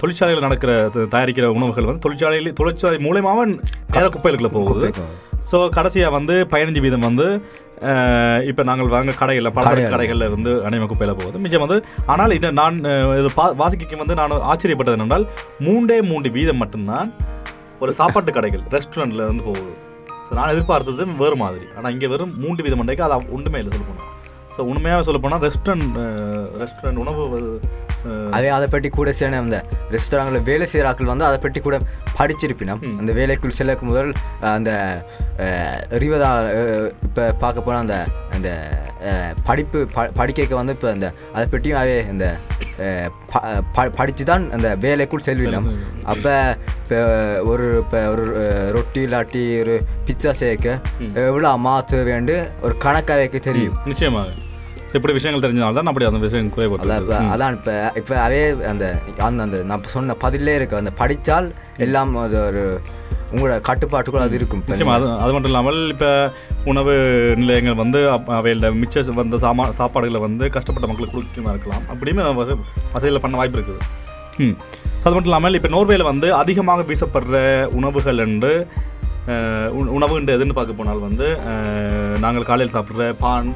தொழிற்சாலைகள் 0.03 0.47
நடக்கிற 0.47 0.73
தயாரிக்கிற 1.15 1.47
உணவுகள் 1.59 1.89
வந்து 1.89 2.03
தொழிற்சாலையில் 2.07 2.57
தொழிற்சாலை 2.61 2.99
மூலயமாக 3.07 3.45
நேர 3.95 4.05
குப்பைகளுக்குள்ள 4.15 4.51
போகுது. 4.57 4.89
ஸோ 5.51 5.57
கடைசியாக 5.77 6.15
வந்து 6.17 6.35
பதினஞ்சு 6.51 6.81
வீதம் 6.85 7.07
வந்து 7.09 7.27
இப்போ 8.49 8.61
நாங்கள் 8.69 8.91
வாங்க 8.93 9.11
கடைகளில் 9.19 9.53
பல 9.57 9.73
கடைகள்ல. 9.93 10.27
இருந்து 10.29 10.51
அனைவ 10.67 10.85
குப்பையில் 10.91 11.17
போகுது. 11.19 11.37
மிச்சம் 11.43 11.63
வந்து 11.65 11.77
ஆனால் 12.13 12.35
இது 12.37 12.49
நான் 12.59 12.77
இது 13.19 13.29
பா 13.39 13.45
வாசிக்கைக்கு 13.61 14.01
வந்து 14.03 14.17
நான் 14.19 14.33
ஆச்சரியப்பட்டது 14.51 14.97
என்னென்றால் 14.97 15.25
மூன்றே 15.65 15.97
மூன்று 16.11 16.29
வீதம் 16.37 16.61
மட்டும்தான் 16.63 17.09
ஒரு 17.83 17.91
சாப்பாட்டு 17.99 18.31
கடைகள் 18.37 18.63
ரெஸ்டாரண்ட்ல 18.75 19.25
இருந்து 19.27 19.45
போகுது. 19.49 19.73
ஸோ 20.27 20.31
நான் 20.37 20.51
எதிர்பார்த்தது 20.53 21.03
வேறு 21.23 21.35
மாதிரி. 21.41 21.67
ஆனால் 21.77 21.91
இங்கே 21.95 22.07
வெறும் 22.13 22.35
மூன்று 22.43 22.63
வீதம் 22.67 22.79
மண்டைக்கு 22.81 23.05
அது 23.07 23.33
ஒன்றுமே 23.35 23.59
இல்லை 23.61 23.73
சொல்ல 23.75 23.87
போனால். 23.89 24.13
ஸோ 24.53 24.63
உண்மையாக 24.71 25.03
சொல்ல 25.07 25.19
போனால் 25.23 25.43
ரெஸ்டாரண்ட் 25.47 25.97
ரெஸ்டாரண்ட் 26.61 27.01
உணவு 27.03 27.23
அதே 28.37 28.49
அதை 28.55 28.67
பற்றி 28.73 28.89
கூட 28.95 29.09
சில 29.19 29.37
அந்த 29.43 29.57
ரெஸ்டாரண்ட்ல 29.93 30.39
வேலை 30.49 30.65
செய்கிற 30.71 30.89
ஆட்கள் 30.89 31.11
வந்து 31.11 31.27
அதை 31.29 31.37
பற்றி 31.45 31.59
கூட 31.65 31.77
படிச்சிருப்பினோம். 32.19 32.81
அந்த 33.01 33.11
வேலைக்குள் 33.19 33.55
செல்லக்கு 33.59 33.85
முதல் 33.89 34.11
அந்த 34.57 34.71
அறிவதா 35.97 36.29
இப்போ 37.07 37.23
பார்க்க 37.43 37.65
போனால் 37.67 37.83
அந்த 37.85 37.97
அந்த 38.37 38.49
படிப்பு 39.49 39.79
ப 39.95 40.07
படிக்க 40.19 40.61
வந்து 40.61 40.75
இப்போ 40.77 40.89
அந்த 40.95 41.09
அதை 41.35 41.45
பற்றியும் 41.55 41.81
அவே 41.83 41.97
இந்த 42.13 42.27
படித்து 43.99 44.23
தான் 44.31 44.45
அந்த 44.55 44.69
வேலைக்குள் 44.85 45.25
செல்வினோம். 45.27 45.69
அப்போ 46.13 46.33
இப்போ 46.81 46.99
ஒரு 47.51 47.67
இப்போ 47.83 48.01
ஒரு 48.13 48.25
ரொட்டி 48.75 49.01
இல்லாட்டி 49.07 49.43
ஒரு 49.63 49.75
பிச்சா 50.07 50.33
சேர்க்க 50.41 50.81
எவ்வளோ 51.29 51.53
மாற்ற 51.67 52.03
வேண்டு 52.11 52.35
ஒரு 52.65 52.75
கணக்காக 52.85 53.19
வைக்க 53.21 53.39
தெரியும். 53.49 53.77
நிச்சயமாக. 53.91 54.29
இப்படி 54.97 55.13
விஷயங்கள் 55.15 55.43
தெரிஞ்சதால 55.45 55.77
தான் 55.77 55.89
அப்படி 55.91 56.05
அந்த 56.09 56.19
விஷயம் 56.25 56.43
அதான் 56.43 56.55
குறைபட்டு 56.57 57.15
அதான் 57.33 57.55
இப்போ 57.57 57.73
இப்போ 58.01 58.15
அதே 58.27 58.39
அந்த 58.71 58.85
அந்த 59.27 59.41
அந்த 59.47 59.57
நான் 59.71 59.83
சொன்ன 59.95 60.15
பதிலே 60.25 60.53
இருக்கு. 60.59 60.81
அந்த 60.81 60.91
படித்தால் 61.01 61.47
எல்லாம் 61.85 62.13
அது 62.25 62.37
ஒரு 62.49 62.63
உங்களோட 63.31 63.55
கட்டுப்பாட்டுக்குள்ள 63.61 64.25
அது 64.25 64.35
இருக்கும் 64.35 64.61
நிச்சயமா 64.67 64.93
அது 64.93 65.07
அது 65.17 65.31
மட்டும் 65.31 65.51
இல்லாமல் 65.51 65.79
இப்போ 65.89 66.09
உணவு 66.65 66.93
நிலையங்கள் 67.37 67.73
வந்து 67.75 67.99
அவையில் 68.35 68.67
மிச்ச 68.77 69.13
வந்த 69.15 69.37
சாமா 69.37 69.65
சாப்பாடுகளை 69.79 70.19
வந்து 70.21 70.45
கஷ்டப்பட்ட 70.49 70.87
மக்களுக்கு 70.87 71.15
கொடுக்கமா 71.15 71.53
இருக்கலாம். 71.53 71.83
அப்படின்னு 71.91 72.21
வச- 72.39 72.59
வசதியில் 72.93 73.19
பண்ண 73.19 73.37
வாய்ப்பு 73.37 73.59
இருக்குது. 73.59 73.81
ம். 74.39 74.55
அது 74.99 75.13
மட்டும் 75.13 75.31
இல்லாமல் 75.31 75.53
இப்போ 75.53 75.69
நோர்வேல 75.69 76.03
வந்து 76.03 76.27
அதிகமாக 76.35 76.83
வீசப்படுற 76.83 77.37
உணவுகள் 77.73 78.21
என்று 78.25 78.53
அஹ், 79.27 79.69
உண- 79.71 79.91
உணவு 79.91 80.13
என்று 80.15 80.35
எதுன்னு 80.35 80.53
பார்க்க 80.53 80.73
போனால் 80.73 80.99
வந்து 80.99 81.25
நாங்கள் 82.19 82.43
காலையில் 82.43 82.73
சாப்பிட்ற 82.73 83.07
பான் 83.19 83.49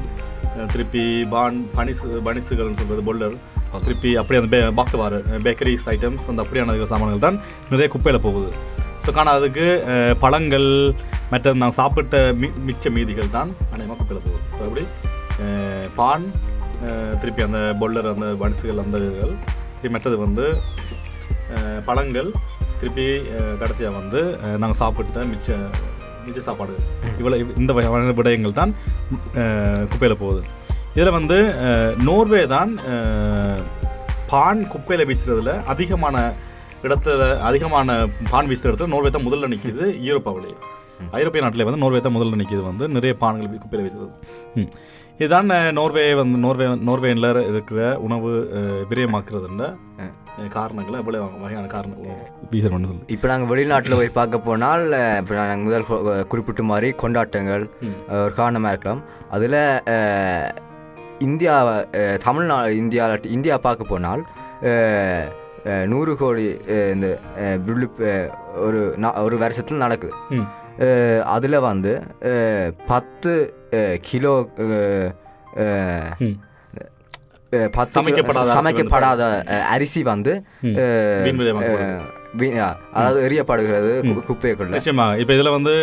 திருப்பி 0.66 1.04
பான் 1.30 1.56
பனிசு 1.76 2.06
பனிசுகள்னு 2.24 2.78
சொல்கிறது 2.78 3.02
பொல்லர் 3.02 3.36
திருப்பி 3.84 4.10
அப்படி 4.16 4.38
அந்த 4.40 4.50
பே 4.52 4.60
பாக்குவார் 4.76 5.16
பேக்கரிஸ் 5.44 5.86
ஐட்டம்ஸ் 5.88 6.26
அந்த 6.28 6.42
அப்படியான 6.42 6.86
சாமான்கள் 6.86 7.18
தான் 7.20 7.38
நிறைய 7.70 7.88
குப்பையில் 7.88 8.24
போகுது. 8.24 8.50
ஸோ 9.04 9.12
காண 9.16 9.30
அதுக்கு 9.38 9.66
பழங்கள் 10.24 10.68
மற்ற 11.32 11.52
நான் 11.62 11.78
சாப்பிட்ட 11.80 12.16
மி 12.40 12.48
மிச்ச 12.68 12.90
மீதிகள் 12.96 13.34
தான் 13.36 13.50
அநேகமாக 13.72 13.96
குப்பையில் 14.00 14.24
போகுது 14.26 14.42
ஸோ 14.56 14.62
அப்படி 14.68 14.84
பான் 15.98 16.24
திருப்பி 17.20 17.42
அந்த 17.46 17.60
பொல்லர் 17.80 18.08
அந்த 18.12 18.26
பனிசுகள் 18.42 18.82
அந்த 18.84 18.96
இதுகள் 19.08 19.34
திருப்பி 19.76 19.94
மற்றது 19.96 20.18
வந்து 20.24 20.44
பழங்கள் 21.88 22.30
திருப்பி 22.80 23.06
கடைசியாக 23.60 23.94
வந்து 24.00 24.20
நாங்கள் 24.62 24.80
சாப்பிட்ட 24.82 25.24
மிச்ச 25.32 25.58
மிச்ச 26.26 26.40
சாப்பாடு. 26.46 26.74
இவ்வளோ 27.20 27.36
இந்த 27.60 27.70
வகையான 27.76 28.12
விடயங்கள் 28.18 28.58
தான் 28.58 28.72
குப்பையில் 29.90 30.20
போகுது. 30.22 30.42
இதில் 30.96 31.16
வந்து 31.16 31.38
நோர்வே 32.08 32.42
தான் 32.54 32.72
பான் 34.32 34.62
குப்பையில் 34.72 35.08
வீசுறதுல 35.10 35.52
அதிகமான 35.72 36.16
இடத்துல 36.84 37.26
அதிகமான 37.42 37.90
பான் 38.30 38.48
வீசுற 38.50 38.70
இடத்துல 38.70 38.92
நோர்வே 38.92 39.10
தான் 39.10 39.26
முதல்ல 39.26 39.50
நிற்கிது 39.52 39.84
யூரோப்பாவிலேயே 40.06 40.56
ஐரோப்பிய 41.18 41.42
நாட்டிலே 41.44 41.66
வந்து 41.68 41.82
நோர்வே 41.82 42.00
தான் 42.00 42.16
முதல்ல 42.16 42.40
நிற்கிது 42.40 42.62
வந்து 42.66 42.84
நிறைய 42.88 43.12
பான்கள் 43.20 43.62
குப்பையில் 43.62 43.86
வீசுறது. 43.86 44.12
இதுதான் 45.16 45.48
நோர்வே 45.78 46.04
வந்து 46.14 46.36
நோர்வே 46.38 46.66
நோர்வேயில் 46.88 47.24
இருக்கிற 47.50 47.80
உணவு 47.98 48.30
விரயமாக்குறதுன்ற 48.90 49.64
காரணங்கள் 50.54 50.98
எவ்வளோ 51.00 51.18
வகையான 51.42 51.66
காரணங்கள். 51.66 52.20
வீசுறோம்னு 52.52 52.88
சொல்லி. 52.90 53.04
இப்போ 53.14 53.26
நாங்கள் 53.28 53.50
வெளிநாட்டில் 53.50 53.98
போய் 53.98 54.14
பார்க்க 54.14 54.38
போனால் 54.40 54.84
இப்போ 55.20 55.34
நாங்கள் 55.40 55.64
முதல் 55.66 55.86
குறிப்பிட்ட 56.30 56.64
மாதிரி 56.64 56.90
கொண்டாட்டங்கள் 57.02 57.64
ஒரு 58.20 58.32
காரணமாக 58.34 58.72
இருக்கலாம். 58.74 59.02
அதில் 59.30 59.58
இந்தியா 61.20 61.54
அஹ், 61.98 62.18
தமிழ்நா 62.24 62.56
இந்தியா 62.76 63.04
இந்தியா 63.30 63.56
பார்க்க 63.60 63.92
போனால் 63.92 64.22
நூறு 65.86 66.16
கோடி 66.16 66.46
இந்த 66.92 67.18
அஹ், 67.38 68.30
ஒரு 68.54 68.80
ஒரு 69.22 69.38
வருஷத்தில் 69.38 69.76
நடக்குது. 69.76 70.12
அதில் 71.24 71.58
வந்து 71.60 71.92
பத்து 72.86 73.32
கிலோ 74.00 74.34
பத்து 77.72 77.94
சமைக்கப்படாத 78.54 79.22
அரிசி 79.68 80.02
வந்து 80.02 80.32
அதாவது 82.94 83.20
எரியப்படுகிறது 83.26 83.90
குப்பைக்குள்ள. 84.28 84.72
நிச்சயமா 84.76 85.06
இப்போ 85.18 85.32
இதில் 85.34 85.54
வந்து 85.54 85.74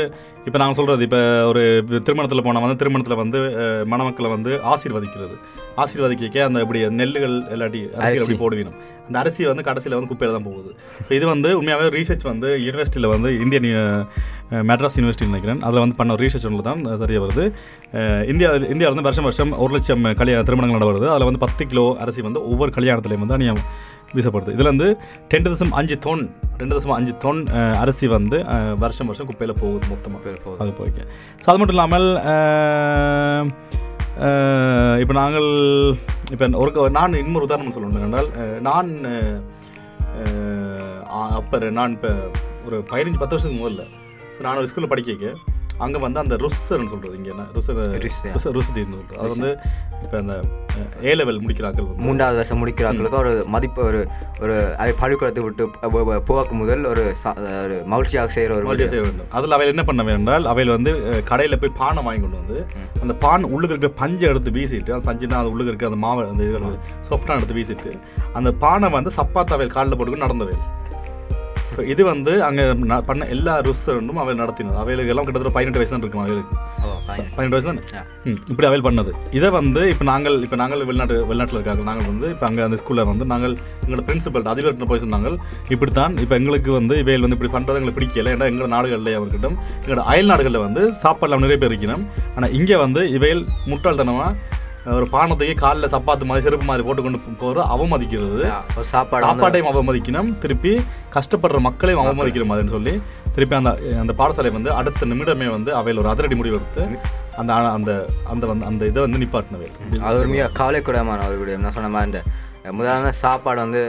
இப்போ 0.47 0.59
நாங்கள் 0.59 0.77
சொல்கிறது 0.77 1.03
இப்போ 1.05 1.19
ஒரு 1.49 1.61
திருமணத்தில் 2.05 2.43
போனால் 2.43 2.63
வந்து 2.65 2.77
திருமணத்தில் 2.77 3.15
வந்து 3.15 3.39
மணமக்களை 3.85 4.29
வந்து 4.29 4.51
ஆசீர்வதிக்கிறது. 4.71 5.35
ஆசீர்வதிக்க 5.77 6.45
அந்த 6.45 6.59
இப்படி 6.59 6.79
நெல்லுகள் 6.99 7.35
இல்லாட்டி 7.53 7.81
அரிசி. 7.97 8.21
அப்படி 8.21 8.37
போடுவீங்க 8.41 8.71
அந்த 9.07 9.17
அரிசி 9.19 9.45
வந்து 9.45 9.65
கடைசியில் 9.67 9.97
வந்து 9.97 10.09
குப்பையில் 10.11 10.35
தான் 10.35 10.47
போகுது. 10.47 10.71
இப்போ 11.01 11.13
இது 11.15 11.25
வந்து 11.27 11.49
உண்மையாகவே 11.59 11.89
ரீசர்ச் 11.95 12.25
வந்து 12.27 12.49
யூனிவர்சிட்டியில் 12.65 13.11
வந்து 13.13 13.29
இந்தியன் 13.43 13.69
மெட்ராஸ் 14.69 14.97
யூனிவர்சிட்டி 14.97 15.29
நினைக்கிறேன். 15.29 15.61
அதில் 15.67 15.83
வந்து 15.83 15.97
பண்ண 15.97 16.17
ரீசர்ச் 16.21 16.47
ஒன்று 16.49 16.63
தான் 16.63 16.81
தெரிய 17.03 17.19
வருது. 17.23 17.45
அஹ், 17.93 18.23
இந்தியா 18.31 18.49
இந்தியாவில் 18.73 18.93
வந்து 18.93 19.07
வருஷம் 19.07 19.27
வருஷம் 19.27 19.53
ஒரு 19.63 19.73
லட்சம் 19.75 20.03
கல்யாண 20.19 20.41
திருமணங்கள் 20.43 20.79
நடவருது 20.79 21.09
அதில் 21.13 21.29
வந்து 21.29 21.43
பத்து 21.45 21.65
கிலோ 21.67 21.85
அரிசி 22.03 22.23
வந்து 22.23 22.41
ஒவ்வொரு 22.49 22.73
கல்யாணத்துலேயும் 22.77 23.25
வந்து 23.25 23.37
அநியம் 23.37 23.61
வீசப்படுது. 24.17 24.53
இதில் 24.57 24.71
வந்து 24.73 24.87
ரெண்டு 25.33 25.47
தசம் 25.53 25.73
அஞ்சு 25.79 25.95
தொன் 26.05 26.23
ரெண்டு 26.61 26.73
தசம் 26.75 26.95
அஞ்சு 26.99 27.13
தொன் 27.23 27.41
அரிசி 27.81 28.07
வந்து 28.15 28.37
வருஷம் 28.83 29.09
வருஷம் 29.09 29.29
குப்பையில் 29.29 29.59
போகுது 29.61 29.85
மொத்தமாக. 29.93 30.33
அது 30.63 30.71
போய்க்க. 30.81 30.99
ஸோ 31.43 31.47
அது 31.51 31.59
மட்டும் 31.61 31.77
இல்லாமல் 31.77 32.07
இப்போ 35.01 35.13
நாங்கள் 35.21 35.49
இப்போ 36.33 36.45
ஒரு 36.63 36.89
நான் 36.97 37.21
இன்னொரு 37.23 37.47
உதாரணம் 37.47 37.75
சொல்லணும் 37.75 38.07
என்றால் 38.07 38.29
நான் 38.67 38.89
அப்போ 41.37 41.57
நான் 41.77 41.93
இப்போ 41.97 42.11
ஒரு 42.67 42.77
பதினஞ்சு 42.89 43.19
பத்து 43.21 43.35
வருஷத்துக்கு 43.35 43.63
முதல்ல 43.63 43.85
நான் 44.45 44.59
ஒரு 44.61 44.69
ஸ்கூலில் 44.69 44.91
படிக்க 44.91 45.31
அங்கே 45.79 45.99
வந்து 45.99 46.19
அந்த 46.19 46.35
ருசர்னு 46.41 46.91
சொல்கிறது 46.91 47.17
இங்கே 47.17 47.31
என்ன? 47.33 47.43
ருசர் 47.55 47.77
ருசு. 48.03 48.25
ருசர் 48.33 48.55
ருசுதீர்னு 48.57 48.97
சொல்கிறது 48.99 49.19
அது 49.21 49.33
வந்து 49.35 49.51
இப்போ 50.03 50.17
அந்த 50.17 50.33
ஏ 51.03 51.13
லெவல் 51.13 51.39
முடிக்கிறார்கள் 51.43 51.87
மூன்றாவது 52.03 52.37
வருஷம் 52.39 52.59
முடிக்கிறாங்களுக்கு 52.61 53.17
ஒரு 53.17 53.31
மதிப்பு 53.47 53.81
ஒரு 53.83 53.99
ஒரு 54.41 54.55
அதை 54.79 54.91
பள்ளிக்கூடத்தை 54.99 55.43
விட்டு 55.45 55.63
போக்கு 56.29 56.55
முதல் 56.55 56.83
ஒரு 56.85 57.03
ஒரு 57.61 57.75
மகிழ்ச்சியாக 57.87 58.29
செய்கிற 58.29 58.51
ஒரு 58.53 58.65
மறுபடியும் 58.65 58.93
செய்ய 58.93 59.03
வேண்டும். 59.05 59.29
அதில் 59.33 59.55
அவையில் 59.55 59.73
என்ன 59.73 59.85
பண்ண 59.85 60.03
வேண்டால் 60.03 60.45
அவையில் 60.45 60.75
வந்து 60.75 60.91
கடையில் 61.25 61.59
போய் 61.59 61.75
பானை 61.79 62.03
வாங்கி 62.03 62.23
கொண்டு 62.23 62.41
வந்து 62.41 62.57
அந்த 63.01 63.15
பான் 63.23 63.49
உள்ளுக்கு 63.51 63.75
இருக்கிற 63.75 63.93
பஞ்சை 63.99 64.27
எடுத்து 64.31 64.51
வீசிட்டு 64.51 64.93
அந்த 64.93 65.05
பஞ்சுனா 65.09 65.39
அது 65.41 65.51
உள்ளுக்கு 65.51 65.73
இருக்க 65.73 65.91
அந்த 65.91 66.01
மாவை 66.05 66.25
அந்த 66.29 66.45
சாஃப்டாக 67.09 67.39
எடுத்து 67.39 67.57
வீசிட்டு 67.59 67.93
அந்த 68.33 68.51
பானை 68.59 68.89
வந்து 68.91 69.13
சப்பாத்து 69.17 69.55
அவையில் 69.57 69.75
காலில் 69.75 69.95
போட்டுக்கிட்டு 69.95 70.27
நடந்த 70.27 70.47
வேல் 70.49 70.63
ஸோ 71.79 71.83
இது 71.91 72.03
வந்து 72.09 72.31
அங்கே 72.45 72.63
பண்ண 73.09 73.25
எல்லா 73.33 73.53
ருஸ்டும் 73.65 74.17
அவையில் 74.21 74.39
நடத்தினது. 74.41 74.75
அவைகளுக்கு 74.81 75.11
எல்லாம் 75.13 75.27
கிட்டத்தட்ட 75.27 75.51
பதினெட்டு 75.57 75.79
வயசு 75.79 75.91
தான் 75.93 76.01
இருக்கும் 76.03 76.23
அவைகளுக்கு. 76.23 76.55
பன்னெண்டு 77.35 77.55
வயசு 77.55 77.67
தானே? 77.69 77.81
இப்படி 78.51 78.67
அவைல் 78.69 78.83
பண்ணது. 78.87 79.11
இதை 79.37 79.49
வந்து 79.57 79.81
இப்போ 79.91 80.05
நாங்கள் 80.11 80.35
இப்போ 80.45 80.57
நாங்கள் 80.61 80.83
வெளிநாட்டு 80.89 81.15
வெளிநாட்டில் 81.29 81.59
இருக்காங்க. 81.59 81.83
நாங்கள் 81.89 82.07
வந்து 82.11 82.27
இப்போ 82.33 82.45
அங்கே 82.49 82.65
அந்த 82.67 82.77
ஸ்கூலில் 82.81 83.09
வந்து 83.11 83.27
நாங்கள் 83.33 83.55
எங்களோட 83.83 84.03
பிரின்சிபல் 84.09 84.51
அதிபர்கிட்ட 84.53 84.89
போய் 84.91 85.03
சொன்னாங்க. 85.05 85.33
இப்படித்தான் 85.75 86.19
இப்போ 86.25 86.35
எங்களுக்கு 86.41 86.73
வந்து 86.79 86.97
இவையில் 87.03 87.25
வந்து 87.27 87.39
இப்படி 87.39 87.53
பண்ணுறது 87.57 87.79
எங்களுக்கு 87.81 87.99
பிடிக்கல. 87.99 88.35
ஏன்னா 88.35 88.49
எங்களோட 88.51 88.71
நாடுகளில் 88.77 89.17
அவர்கிட்ட 89.19 89.49
எங்களோட 89.81 90.03
அயல் 90.13 90.31
நாடுகளில் 90.33 90.65
வந்து 90.67 90.83
சாப்பாடுலாம் 91.03 91.45
நிறைய 91.47 91.59
பேர் 91.63 91.73
இருக்கணும். 91.73 92.05
ஆனால் 92.35 92.53
இங்கே 92.59 92.79
வந்து 92.85 93.03
இவையில் 93.19 93.45
முட்டாள்தனமாக 93.71 94.31
ஒரு 94.93 95.05
பானத்தையே 95.11 95.53
காலில் 95.55 95.91
சப்பாத்து 95.91 96.23
மாதிரி 96.23 96.45
செருப்பு 96.45 96.65
மாதிரி 96.65 96.83
போட்டு 96.85 97.01
கொண்டு 97.01 97.19
போகிற 97.39 97.63
அவமதிக்கிறது. 97.73 98.43
சாப்பாடு 98.85 99.25
சாப்பாட்டையும் 99.25 99.69
அவமதிக்கணும். 99.71 100.29
திருப்பி 100.39 100.71
கஷ்டப்படுற 101.13 101.59
மக்களையும் 101.59 102.01
அவமதிக்கிற 102.03 102.45
மாதிரின்னு 102.47 102.69
சொல்லி 102.69 102.93
திருப்பி 103.33 103.55
அந்த 103.55 103.71
அந்த 103.99 104.13
பாடசாலை 104.17 104.51
வந்து 104.53 104.71
அடுத்த 104.73 105.05
நிமிடமே 105.05 105.49
வந்து 105.51 105.71
அவையில் 105.75 106.01
ஒரு 106.01 106.09
அதிரடி 106.09 106.35
முடிவு 106.35 106.55
எடுத்து 106.55 106.83
அந்த 107.37 107.51
அந்த 107.71 107.91
அந்த 108.29 108.45
வந்து 108.45 108.65
அந்த 108.65 108.85
இதை 108.85 109.01
வந்து 109.05 109.21
நிப்பாட்டினவை. 109.23 109.69
அது 110.01 110.15
ஒரு 110.19 110.27
மிக 110.27 110.49
கவலைக்குடமான 110.59 111.27
ஒரு 111.27 111.37
விடயம். 111.41 111.63
நான் 111.63 111.71
சொன்ன 111.71 111.89
மாதிரி 111.89 112.09
இந்த 112.09 112.21
அஹ், 112.63 112.75
முதல்ல 112.77 113.11
சாப்பாடு 113.19 113.59
வந்து 113.61 113.83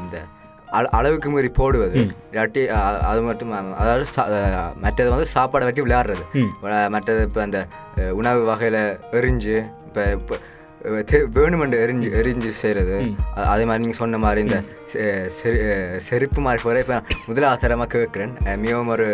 இந்த 0.00 0.18
அளவுக்கு 0.92 1.28
மீறி 1.30 1.50
போடுவது. 1.54 1.98
இல்லாட்டி 2.30 2.62
அது 3.08 3.20
மட்டும் 3.22 3.52
அதாவது 3.78 4.04
மற்றது 4.80 5.08
வந்து 5.10 5.28
சாப்பாடை 5.34 5.66
வச்சு 5.68 5.84
விளையாடுறது. 5.86 6.24
மற்றது 6.90 7.22
இப்போ 7.22 7.42
அந்த 7.42 7.60
உணவு 8.14 8.42
வகையில் 8.44 8.80
எரிஞ்சு 9.18 9.56
இப்போ 9.88 10.04
இப்போ 10.20 10.36
வேணுமெண்டு 11.36 11.76
எரிஞ்சு 11.84 12.08
எரிஞ்சு 12.18 12.50
செய்கிறது 12.56 12.96
அதே 13.46 13.64
மாதிரி 13.64 13.82
நீங்கள் 13.82 14.00
சொன்ன 14.00 14.18
மாதிரி 14.18 14.40
இந்த 14.44 14.58
செருப்பு 16.06 16.40
மாதிரி 16.40 16.62
போகிற 16.62 16.82
இப்போ 16.84 16.98
முதலாவசரமாக 17.28 17.90
கேட்குறேன். 17.94 18.34
அஹ், 18.44 18.58
மிகவும் 18.58 18.92
ஒரு 18.94 19.06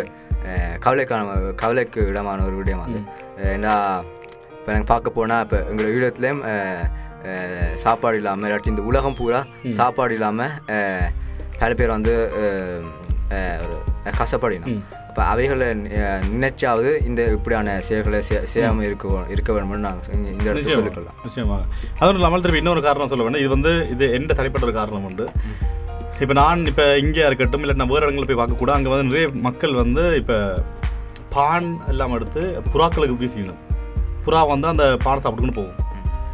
கவலைக்கான 0.80 1.23
கவலைக்கு 1.56 2.00
இடமான 2.06 2.44
ஒரு 2.44 2.56
விடயம் 2.56 2.84
அது. 2.84 2.99
ஏன்னா 3.52 3.75
இப்போ 4.54 4.70
நாங்கள் 4.73 4.90
பார்க்க 4.90 5.11
போனால் 5.11 5.42
இப்போ 5.44 5.58
எங்களோட 5.70 5.90
ஈழத்துலேயும் 5.96 6.42
சாப்பாடு 7.76 8.16
இல்லாமல் 8.16 8.49
இல்லாட்டி 8.49 8.73
இந்த 8.73 8.82
உலகம் 8.82 9.16
பூரா 9.16 9.40
சாப்பாடு 9.73 10.14
இல்லாமல் 10.14 10.54
பல 11.61 11.75
பேர் 11.75 11.90
வந்து 11.90 12.14
கஷ்டப்படினோம் 14.18 14.78
அப்போ 15.08 15.25
அவைகளை 15.25 15.66
நினைச்சாவது 16.32 16.90
இந்த 17.04 17.23
இப்படியான 17.32 17.80
செயல்களை 17.80 18.20
செ- 18.20 18.44
செய்யாமல் 18.44 18.87
இருக்க 18.87 19.04
இருக்க 19.28 19.52
வேணும்னு 19.52 19.84
நான் 19.84 20.00
இந்த 20.23 20.44
இடத்துல 20.44 20.58
நிச்சயமா. 20.58 20.76
சொல்லிக்கொள்ளலாம். 20.76 21.18
நிச்சயமாக. 21.25 21.62
அதுவும் 21.99 22.14
இல்லாமல் 22.14 22.40
திருப்பி 22.40 22.58
இன்னொரு 22.58 22.82
காரணம் 22.82 23.08
சொல்ல 23.08 23.23
வேண்டும். 23.23 23.40
இது 23.40 23.49
வந்து 23.49 23.88
இது 23.90 24.12
எந்த 24.12 24.34
தனிப்பட்ட 24.34 24.66
ஒரு 24.66 24.75
காரணம் 24.75 25.04
உண்டு. 25.04 25.26
இப்போ 26.20 26.34
நான் 26.34 26.66
இப்போ 26.66 26.99
இங்கே 26.99 27.23
இருக்கட்டும் 27.26 27.61
இல்லை 27.61 27.76
நான் 27.76 27.88
வேறு 27.88 28.06
இடங்களில் 28.06 28.30
போய் 28.30 28.40
பார்க்கக்கூட 28.40 28.70
அங்கே 28.70 28.88
வந்து 28.88 29.08
நிறைய 29.08 29.28
மக்கள் 29.40 29.75
வந்து 29.75 30.16
இப்போ 30.16 30.37
பான் 31.30 31.78
எல்லாம் 31.87 32.12
எடுத்து 32.12 32.42
புறாக்களுக்கு 32.73 33.20
வீசிக்கணும் 33.20 33.62
புறா 34.26 34.42
வந்து 34.49 34.68
அந்த 34.68 34.84
பானை 35.02 35.23
சாப்பிட்டுன்னு 35.23 35.56
போகும். 35.56 35.78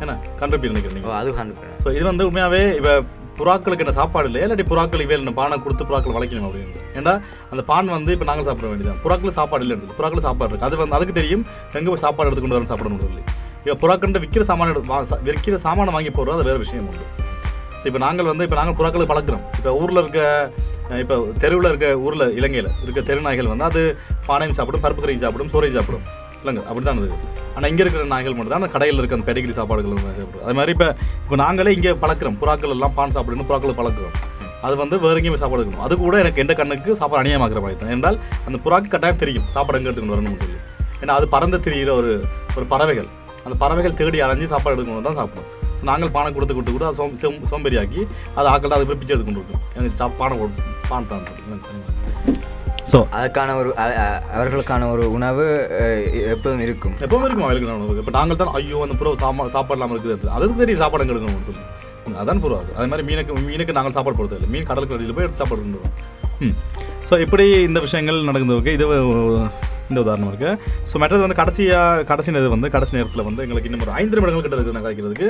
என்ன? 0.01 0.13
கண்டிப்பாக 0.41 0.73
நினைக்கிறேன் 0.73 1.17
அது 1.17 1.31
ஹண்ட்ரட் 1.33 1.81
ஸோ 1.85 1.95
இது 1.95 2.05
வந்து 2.05 2.27
உண்மையாகவே 2.27 2.63
இப்போ 2.77 2.93
புறாக்களுக்கு 3.41 3.85
என்ன 3.85 3.95
சாப்பாடு 4.01 4.29
இல்லை 4.31 4.41
இல்லாட்டி 4.45 4.67
புறாக்களுக்கு 4.73 5.13
வேலை 5.13 5.35
பானை 5.41 5.59
கொடுத்து 5.65 5.87
புறாக்கள் 5.91 6.17
வளைக்கணும் 6.17 6.49
அப்படின்னு. 6.49 6.83
ஏன்னா 6.99 7.13
அந்த 7.53 7.63
பான் 7.71 7.95
வந்து 7.97 8.15
இப்போ 8.17 8.27
நாங்கள் 8.31 8.49
சாப்பிட 8.49 8.67
வேண்டியதான் 8.73 9.01
புறாக்கள் 9.05 9.37
சாப்பாடு 9.39 9.65
இல்லை 9.67 9.77
எடுத்து 9.77 9.99
புறாக்கள் 10.01 10.27
சாப்பாடு 10.29 10.51
இருக்குது 10.51 10.69
அது 10.71 10.83
வந்து 10.83 10.97
அதுக்கு 10.99 11.15
தெரியும் 11.21 11.45
எங்கே 11.79 11.89
போய் 11.93 12.05
சாப்பாடு 12.07 12.29
எடுத்து 12.31 12.45
கொண்டு 12.45 12.57
வரணும் 12.59 12.73
சாப்பிடணும் 12.73 13.05
சொல்லி. 13.07 13.23
இப்போ 13.63 13.77
புறாக்கள்கிட்ட 13.85 14.23
விற்கிற 14.25 14.45
சாமான 14.51 14.73
எடுத்து 14.75 15.23
விற்கிற 15.29 15.57
சாமானை 15.67 15.95
வாங்கி 15.97 16.13
போடுறது 16.19 16.39
அது 16.39 16.49
வேறு 16.51 16.63
விஷயம் 16.65 16.87
உண்டு. 16.91 17.07
ஸோ 17.81 17.87
இப்போ 17.91 18.01
நாங்கள் 18.07 18.31
வந்து 18.31 18.45
இப்போ 18.47 18.57
நாங்கள் 18.61 18.77
புறாக்களை 18.79 19.07
பழக்கிறோம் 19.11 19.45
இப்போ 19.59 19.71
ஊரில் 19.83 20.01
இருக்க 20.03 20.21
இப்போ 21.03 21.17
தெருவில் 21.43 21.69
இருக்க 21.71 21.89
ஊரில் 22.07 22.25
இலங்கையில் 22.39 22.71
இருக்க 22.85 23.01
தெரு 23.11 23.21
நாய்கள் 23.27 23.53
வந்து 23.53 23.67
அது 23.69 23.83
பானையும் 24.29 24.57
சாப்பிடும் 24.59 24.85
பருப்பு 24.85 25.03
கறியும் 25.05 25.25
சாப்பிடும் 25.25 25.53
சோறையும் 25.55 25.79
சாப்பிடும். 25.79 26.07
இல்லைங்க 26.41 26.63
அப்படி 26.67 26.85
தான் 26.85 26.99
இருக்குது 27.01 27.27
ஆனால் 27.55 27.69
இங்கே 27.71 27.83
இருக்கிற 27.85 28.03
நாய்கள் 28.07 28.35
மட்டும் 28.35 28.53
தான் 28.53 28.63
அந்த 28.63 28.71
கடையில் 28.75 29.01
இருக்க 29.01 29.19
அந்த 29.19 29.27
பெடிகிரி 29.29 29.55
சாப்பாடுகள் 29.59 29.95
வந்து 29.99 30.25
அது 30.45 30.55
மாதிரி 30.55 30.73
இப்போ 30.73 30.89
இப்போ 31.23 31.37
நாங்களே 31.37 31.73
இங்கே 31.73 31.93
பழக்கிறோம். 32.03 32.37
புறாக்கள் 32.43 32.75
எல்லாம் 32.77 32.95
பான் 32.95 33.15
சாப்பிடுன்னு 33.17 33.49
புறாக்களை 33.49 33.75
பழக்கிறோம். 33.77 34.15
அது 34.63 34.75
வந்து 34.77 34.97
வேற 34.99 35.17
எங்கேயுமே 35.21 35.41
சாப்பாடு 35.43 35.63
இருக்கணும் 35.63 35.85
அது 35.87 35.95
கூட 35.99 36.17
எனக்கு 36.19 36.41
எந்த 36.41 36.55
கண்ணுக்கு 36.55 36.97
சாப்பாடு 36.97 37.23
அநியமாக்குற 37.23 37.61
மாதிரி 37.61 37.79
தான். 37.79 37.93
என்றால் 37.93 38.19
அந்த 38.47 38.57
புறாக்கு 38.65 38.89
கட்டாயம் 38.89 39.23
தெரியும். 39.23 39.47
சாப்பாடு 39.49 39.79
எங்கே 39.79 39.89
எடுத்துக்கணும் 39.89 40.17
வரணும்னு 40.17 40.43
சொல்லி. 40.43 40.59
ஏன்னா 41.03 41.15
அது 41.19 41.29
பறந்து 41.29 41.61
தெரிகிற 41.61 41.93
ஒரு 41.95 42.11
ஒரு 42.57 42.67
பறவைகள். 42.67 43.09
அந்த 43.45 43.57
பறவைகள் 43.59 43.99
தேடி 43.99 44.21
அலைஞ்சு 44.21 44.47
சாப்பாடு 44.47 44.77
எடுக்கணும் 44.77 45.09
தான் 45.09 45.19
சாப்பிடும் 45.21 45.49
ஸோ 45.77 45.85
நாங்கள் 45.85 46.11
பானை 46.11 46.31
கொடுத்து 46.33 46.55
கொடுத்து 46.55 46.73
கூட 46.73 46.87
அது 46.87 46.99
சோம் 47.21 47.47
சோம்பேறியாக்கி 47.51 48.01
அதை 48.35 48.47
ஆக்கள் 48.53 48.77
அது 48.77 48.89
போய் 48.89 48.99
பிச்சை 48.99 49.15
எடுத்து 49.15 49.29
கொண்டு 49.29 49.41
இருக்கோம். 49.43 49.63
எனக்கு 49.77 49.99
சா- 50.01 50.17
பானை 50.19 50.37
கொடு- 50.39 50.67
தான். 51.09 51.25
ஸோ 52.91 52.99
அதுக்கான 53.17 53.55
ஒரு 53.57 53.71
அவர்களுக்கான 54.35 54.89
ஒரு 54.93 55.05
உணவு 55.17 55.45
எப்போதும் 56.31 56.65
இருக்கும். 56.67 56.95
எப்பவும் 57.01 57.27
இருக்கும் 57.27 57.47
அவளுக்கு 57.47 57.69
நான் 57.71 58.01
இப்போ 58.03 58.15
நாங்கள் 58.17 58.41
தான் 58.41 58.53
ஐயோ 58.59 58.81
அந்த 58.85 58.97
புறவு 59.01 59.21
சாப்பாடு 59.55 59.77
இல்லாமல் 59.77 59.97
இருக்குது 59.99 60.35
அதுக்கு 60.37 60.61
தெரியும் 60.63 60.83
சாப்பாடு 60.83 61.05
எங்கே 61.05 61.15
எடுக்கணும்னு 61.15 61.49
சொல்லி. 61.51 61.65
அதான் 62.21 62.43
புறவு 62.43 62.77
அது 62.77 62.91
மாதிரி 62.91 63.07
மீனுக்கு 63.09 63.33
மீனுக்கு 63.49 63.77
நாங்கள் 63.77 63.97
சாப்பாடு 63.97 64.19
போடுறது 64.19 64.39
இல்லை 64.39 64.51
மீன் 64.53 64.69
கடலுக்கு 64.69 64.95
வெளியில் 64.95 65.17
போய் 65.17 65.27
எடுத்து 65.27 65.43
சாப்பாடு 65.43 65.63
கொண்டு 65.63 65.91
ம். 66.45 66.55
ஸோ 67.09 67.17
இப்படி 67.25 67.47
இந்த 67.65 67.79
விஷயங்கள் 67.85 68.29
நடக்குது 68.29 68.59
ஓகே 68.59 68.75
இது 68.77 68.87
இந்த 69.91 70.01
உதாரணம் 70.03 70.29
இருக்கு. 70.31 70.51
ஸோ 70.89 70.99
மற்றது 70.99 71.23
வந்து 71.23 71.39
கடைசியாக 71.39 72.05
கடைசி 72.05 72.31
இது 72.33 72.51
வந்து 72.53 72.69
கடைசி 72.75 72.97
நேரத்தில் 72.97 73.27
வந்து 73.29 73.43
எங்களுக்கு 73.45 73.69
இன்னும் 73.69 73.85
ஒரு 73.87 73.95
ஐந்து 73.97 74.17
நிமிடங்கள் 74.17 74.45
கிட்ட 74.45 74.57
இருக்குது 74.57 74.77
நான் 74.77 74.87
கதைக்கிறதுக்கு 74.87 75.29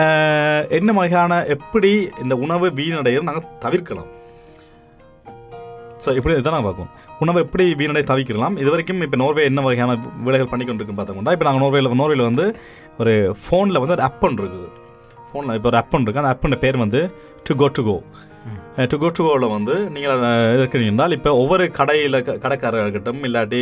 அஹ், 0.00 0.64
என்ன 0.78 0.92
வகையான 0.98 1.38
எப்படி 1.54 1.92
இந்த 2.22 2.36
உணவு 2.44 2.68
வீணடைய 2.78 3.22
நாங்கள் 3.22 3.48
தவிர்க்கலாம். 3.64 4.10
ஸோ 6.04 6.14
இப்படி 6.18 6.34
இதான் 6.40 6.56
நான் 6.56 6.68
பார்ப்போம் 6.68 6.90
உணவை 7.24 7.40
எப்படி 7.46 7.66
வீணடை 7.80 8.02
தவிக்கலாம் 8.12 8.56
இது 8.62 8.68
வரைக்கும் 8.74 9.02
இப்போ 9.06 9.18
நோர்வே 9.22 9.44
என்ன 9.50 9.62
வகையான 9.66 9.96
வேலைகள் 10.26 10.52
பண்ணி 10.52 10.66
கொண்டிருக்குன்னு 10.68 11.00
பார்த்தோம்னா 11.00 11.34
இப்போ 11.36 11.48
நாங்கள் 11.48 11.64
நோர்வேல 11.64 11.94
நோர்வேல 12.02 12.28
வந்து 12.30 12.46
ஒரு 13.02 13.14
ஃபோனில் 13.44 13.82
வந்து 13.84 13.96
ஒரு 13.96 14.06
ஒன்று 14.28 14.42
இருக்குது. 14.44 14.68
ஃபோனில் 15.30 15.56
இப்போ 15.58 15.70
ஒரு 15.72 15.80
ஒன்று 15.96 16.06
இருக்குது 16.06 16.22
அந்த 16.24 16.34
ஆப்போட 16.34 16.58
பேர் 16.64 16.84
வந்து 16.84 17.02
to 17.48 17.54
go 17.62 17.68
to 17.78 17.84
go 17.88 17.96
to 18.92 18.96
go 19.02 19.08
to 19.16 19.22
கோவில் 19.26 19.52
வந்து 19.56 19.74
நீங்கள் 19.94 20.22
இருக்கிறீங்கன்னா 20.56 21.04
இப்போ 21.16 21.30
ஒவ்வொரு 21.42 21.64
கடையில் 21.78 22.16
கடைக்காரர் 22.44 22.84
இருக்கட்டும் 22.84 23.20
இல்லாட்டி 23.28 23.60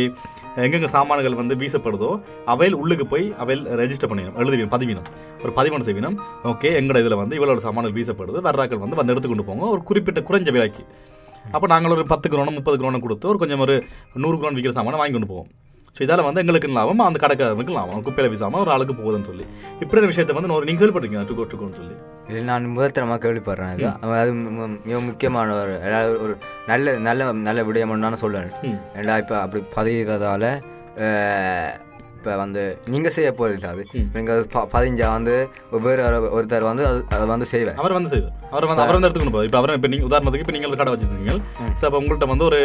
எங்கெங்கே 0.63 0.89
சாமான்கள் 0.95 1.37
வந்து 1.41 1.55
வீசப்படுதோ 1.61 2.09
அவையில் 2.53 2.75
உள்ளுக்கு 2.81 3.05
போய் 3.13 3.25
அவையில் 3.43 3.63
ரெஜிஸ்டர் 3.81 4.09
பண்ணிடணும். 4.11 4.37
எழுதுவீங்க 4.41 4.67
பதிவினம் 4.75 5.07
ஒரு 5.43 5.51
பதிவொன்று 5.57 5.87
செய்வினம் 5.87 6.17
ஓகே 6.51 6.71
எங்களோட 6.79 6.99
இதில் 7.03 7.19
வந்து 7.21 7.37
இவ்வளோ 7.39 7.55
சாமான்கள் 7.67 7.95
வீசப்படுது. 7.99 8.39
வர்றாக்கள் 8.49 8.83
வந்து 8.83 8.99
வந்து 8.99 9.13
எடுத்து 9.13 9.29
கொண்டு 9.31 9.47
போங்க. 9.49 9.63
ஒரு 9.75 9.81
குறிப்பிட்ட 9.89 10.21
குறைஞ்ச 10.29 10.51
விலைக்கு. 10.57 10.83
அப்போ 11.55 11.67
நாங்கள் 11.73 11.93
ஒரு 11.97 12.05
பத்து 12.13 12.29
குரோனும் 12.33 12.57
முப்பது 12.59 12.77
குரோனும் 12.81 13.05
கொடுத்து 13.05 13.29
ஒரு 13.33 13.37
கொஞ்சம் 13.43 13.65
ஒரு 13.65 13.75
நூறு 14.23 14.37
குரோன் 14.39 14.57
விற்கிற 14.57 14.75
சாமானை 14.79 14.99
வாங்கி 15.01 15.15
கொண்டு 15.17 15.31
போவோம். 15.33 15.51
ஸோ 15.95 16.01
இதால் 16.03 16.25
வந்து 16.27 16.41
எங்களுக்கு 16.41 16.69
லாபம் 16.75 17.03
அந்த 17.07 17.17
கடைக்காரனுக்கு 17.23 17.73
லாபம் 17.77 18.03
குப்பையில் 18.05 18.31
வீசாமல் 18.33 18.61
ஒரு 18.63 18.71
ஆளுக்கு 18.75 18.93
போகுதுன்னு 18.99 19.29
சொல்லி. 19.29 19.45
இப்படி 19.83 20.07
விஷயத்தை 20.11 20.35
வந்து 20.37 20.55
ஒரு 20.55 20.65
நீங்கள் 20.67 20.81
கேள்விப்பட்டிருக்கீங்க 20.81 21.25
டுகோ 21.31 21.45
டுகோன்னு 21.51 21.77
சொல்லி. 21.79 21.95
இது 22.29 22.39
நான் 22.49 22.65
முதல் 22.75 22.95
தரமாக 22.95 23.21
கேள்விப்படுறேன் 23.25 23.73
இது. 23.75 23.91
அது 24.21 24.33
மிக 24.87 24.99
முக்கியமான 25.09 25.55
ஒரு 25.59 25.75
ஒரு 26.25 26.35
நல்ல 26.71 26.97
நல்ல 27.07 27.31
நல்ல 27.47 27.61
விடயம் 27.69 27.95
நான் 28.05 28.23
சொல்லுவேன். 28.25 28.51
ஏன்னா 29.01 29.17
இப்போ 29.23 29.35
அப்படி 29.43 29.63
பதிகிறதால 29.77 30.53
இப்போ 32.23 32.35
வந்து 32.39 32.61
நீங்கள் 32.91 33.13
செய்ய 33.15 33.29
போகிறது 33.37 33.65
அது? 33.69 33.81
நீங்கள் 34.13 34.41
பதிஞ்சா 34.73 35.07
வந்து 35.13 35.33
ஒரு- 35.73 36.29
ஒருத்தர் 36.35 36.65
வந்து 36.67 36.83
அது 36.89 36.99
அதை 37.15 37.25
வந்து 37.31 37.47
செய்வேன். 37.49 37.77
அவர் 37.81 37.95
வந்து 37.97 38.09
செய்வார். 38.13 38.31
அவர் 38.51 38.67
வந்து 38.69 38.81
அவர் 38.83 38.95
வந்து 38.95 39.07
எடுத்துக்கணும் 39.07 39.45
இப்போ 39.47 39.57
அவர் 39.59 39.73
இப்போ 39.77 39.89
நீங்கள் 39.93 40.07
உதாரணத்துக்கு 40.09 40.43
இப்போ 40.45 40.55
நீங்கள் 40.55 40.79
கடை 40.81 40.91
வச்சிருக்கீங்க. 40.93 41.33
ஸோ 41.79 41.83
அப்போ 41.87 41.97
உங்கள்கிட்ட 41.99 42.27
வந்து 42.31 42.45
ஒரு 42.49 42.59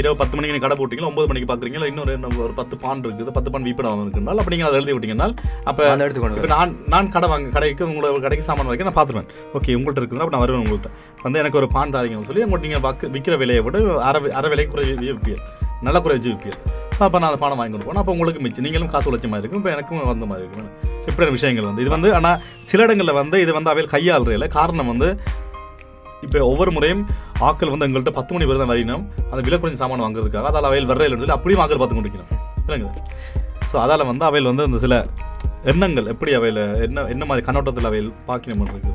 இரவு 0.00 0.16
பத்து 0.20 0.34
மணிக்கு 0.36 0.52
நீங்க 0.52 0.64
கடை 0.64 0.76
போட்டீங்களா 0.80 1.10
ஒன்பது 1.10 1.28
மணிக்கு 1.30 1.48
பார்க்குறீங்களா 1.50 1.88
இன்னொரு 1.92 2.14
ஒரு 2.44 2.52
பத்து 2.60 2.76
பான் 2.82 3.02
இருக்குது 3.02 3.34
பத்து 3.38 3.52
பான் 3.52 3.66
வீப்படம் 3.68 4.02
இருக்குனால 4.04 4.42
அப்போ 4.42 4.52
நீங்கள் 4.54 4.68
அதை 4.70 4.78
எழுதி 4.80 4.94
விட்டீங்கன்னா 4.96 5.28
அப்போ 5.64 5.84
அந்த 5.92 6.06
எடுத்துக்கொண்டு 6.06 6.40
இப்போ 6.40 6.52
நான் 6.54 6.74
நான் 6.94 7.12
கடை 7.16 7.30
வாங்க 7.32 7.54
கடைக்கு 7.56 7.88
உங்களோட 7.90 8.20
கடைக்கு 8.26 8.48
சாமான் 8.48 8.70
வைக்க 8.72 8.88
நான் 8.90 8.98
பார்த்துருவேன் 8.98 9.30
ஓகே 9.54 9.76
உங்கள்கிட்ட 9.78 10.02
இருக்குதுன்னா 10.02 10.26
அப்போ 10.26 10.36
நான் 10.36 10.44
வருவேன் 10.46 10.64
உங்கள்கிட்ட 10.64 10.90
வந்து 11.24 11.40
எனக்கு 11.44 11.60
ஒரு 11.62 11.70
பான் 11.76 11.94
தாரீங்கன்னு 11.96 12.28
சொல்லி 12.30 12.44
உங்கள்கிட்ட 12.46 12.68
நீங்கள் 12.68 13.14
விற்கிற 13.16 13.36
விலையை 13.36 13.62
விட 13.68 13.78
அரை 14.08 14.22
அரை 14.40 14.50
விலை 14.54 14.66
குறைச்சி 14.68 14.94
விற்பியல் 15.04 15.42
நல்ல 15.82 15.98
குறைச்சி 16.00 16.30
விற்பியல் 16.30 16.60
அப்போ 17.06 17.16
நான் 17.20 17.30
அந்த 17.30 17.40
பணம் 17.42 17.58
வாங்கி 17.60 17.74
கொடுப்போம் 17.74 18.00
அப்போ 18.02 18.12
உங்களுக்கு 18.16 18.40
மிச்சம். 18.44 18.64
நீங்களும் 18.66 18.90
காசு 18.94 19.08
உழைச்ச 19.10 19.26
மாதிரி 19.32 19.42
இருக்கும். 19.44 19.60
இப்போ 19.62 19.70
எனக்கும் 19.74 20.00
வந்த 20.12 20.26
மாதிரி 20.30 20.44
இருக்கும். 20.44 20.70
ஸோ 21.02 21.06
இப்படியான 21.10 21.34
விஷயங்கள் 21.36 21.68
வந்து. 21.70 21.82
இது 21.84 21.90
வந்து 21.96 22.08
ஆனால் 22.18 22.38
சில 22.70 22.86
இடங்களில் 22.86 23.18
வந்து 23.20 23.36
இது 23.44 23.52
வந்து 23.58 23.70
அவையில் 23.72 23.92
கையாளுறையில் 23.94 24.46
காரணம் 24.58 24.90
வந்து 24.92 25.10
இப்போ 26.26 26.38
ஒவ்வொரு 26.52 26.70
முறையும் 26.76 27.02
ஆட்கள் 27.48 27.72
வந்து 27.72 27.86
எங்கள்கிட்ட 27.88 28.12
பத்து 28.18 28.32
மணி 28.34 28.46
பேர் 28.48 28.60
தான் 28.62 28.70
வரையினோம் 28.72 29.04
அந்த 29.30 29.40
விலை 29.46 29.58
குறைஞ்ச 29.62 29.78
சாமான் 29.82 30.04
வாங்குறதுக்காக 30.04 30.48
அதால் 30.50 30.68
அவையில் 30.70 30.88
வர்ற 30.90 31.04
இல்லை 31.08 31.36
அப்படியும் 31.36 31.62
ஆக்கள் 31.64 31.80
பார்த்து 31.82 31.96
கொண்டிருக்கணும். 31.98 32.32
இல்லைங்க 32.66 32.88
ஸோ 33.70 33.76
அதால் 33.84 34.08
வந்து 34.10 34.24
அவையில் 34.28 34.50
வந்து 34.50 34.66
அந்த 34.68 34.78
சில 34.84 34.96
எண்ணங்கள் 35.70 36.10
எப்படி 36.12 36.32
அவையில் 36.38 36.62
என்ன 36.86 37.04
என்ன 37.14 37.24
மாதிரி 37.30 37.44
கண்ணோட்டத்தில் 37.46 37.88
அவையில் 37.90 38.10
பார்க்கணும் 38.28 38.68
இருக்குது? 38.72 38.94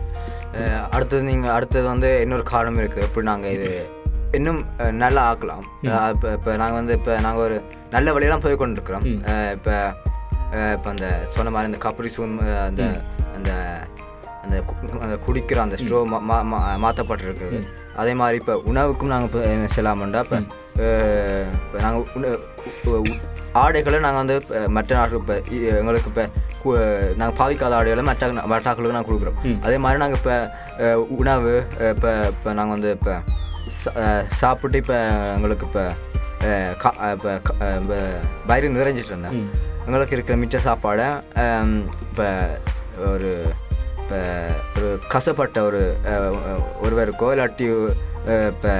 அடுத்தது 0.95 1.21
நீங்கள் 1.31 1.53
அடுத்தது 1.55 1.85
வந்து 1.93 2.09
இன்னொரு 2.23 2.43
காரணம் 2.53 2.79
இருக்குது 2.81 3.05
எப்படி 3.07 3.25
நாங்கள் 3.31 3.53
இது 3.57 3.69
இன்னும் 4.37 4.59
நல்லா 5.03 5.21
ஆக்கலாம். 5.31 5.63
இப்போ 6.13 6.27
இப்போ 6.37 6.51
நாங்கள் 6.61 6.79
வந்து 6.79 6.93
இப்போ 6.99 7.13
நாங்கள் 7.25 7.43
ஒரு 7.47 7.57
நல்ல 7.95 8.13
வழியெல்லாம் 8.15 8.43
போய் 8.45 8.61
கொண்டிருக்கிறோம். 8.61 9.05
இப்போ 9.57 9.73
இப்போ 10.75 10.87
அந்த 10.93 11.07
சொன்ன 11.35 11.51
மாதிரி 11.55 11.69
இந்த 11.71 11.79
கப்ரி 11.85 12.09
சூன் 12.15 12.33
அந்த 12.67 12.83
அந்த 13.35 13.51
அந்த 14.43 14.55
அந்த 15.03 15.15
குடிக்கிற 15.25 15.59
அந்த 15.65 15.75
ஸ்ட்ரோ 15.81 15.99
மாற்றப்பட்டிருக்குது 16.85 17.59
அதே 18.01 18.13
மாதிரி 18.21 18.37
இப்போ 18.41 18.55
உணவுக்கும் 18.71 19.13
நாங்கள் 19.13 19.29
இப்போ 19.29 19.41
என்ன 19.53 19.69
செய்யலாமண்டா 19.75 20.21
இப்போ 20.25 20.39
இப்போ 21.65 21.77
நாங்கள் 21.85 23.21
ஆடைகளை 23.61 23.97
நாங்கள் 24.05 24.21
வந்து 24.21 24.35
இப்ப 24.41 24.59
மற்ற 24.75 24.91
நாட்டு 24.99 25.17
இப்போ 25.21 25.35
எங்களுக்கு 25.81 26.09
இப்போ 26.09 26.73
நாங்கள் 27.19 27.37
பாவிக்காத 27.41 27.73
ஆடைகளை 27.79 28.03
மற்ற 28.09 28.29
மற்றாக்களுக்கு 28.53 28.97
நாங்கள் 28.97 29.11
கொடுக்குறோம். 29.11 29.37
அதே 29.65 29.77
மாதிரி 29.83 30.01
நாங்கள் 30.03 30.19
இப்போ 30.21 30.35
உணவு 31.19 31.53
இப்போ 31.93 32.11
இப்போ 32.33 32.49
நாங்கள் 32.59 32.75
வந்து 32.77 32.91
இப்போ 32.97 33.15
சாப்பிட்டு 34.33 34.77
இப்போ 34.77 34.97
எங்களுக்கு 35.35 35.65
இப்போ 35.67 35.83
இப்போ 37.13 37.99
வயிறு 38.45 38.69
நிறைஞ்சிட்டு 38.69 39.13
இருந்தேன் 39.13 39.37
எங்களுக்கு 39.85 40.15
இருக்கிற 40.15 40.37
மிச்ச 40.37 40.57
சாப்பாடை 40.63 41.07
இப்போ 42.03 42.27
ஒரு 43.07 43.29
இப்போ 43.97 44.19
ஒரு 44.75 44.99
கஷ்டப்பட்ட 45.07 45.63
ஒரு 45.63 45.81
ஒருவருக்கோ 46.81 47.29
இல்லாட்டி 47.33 47.67
இப்போ 48.49 48.73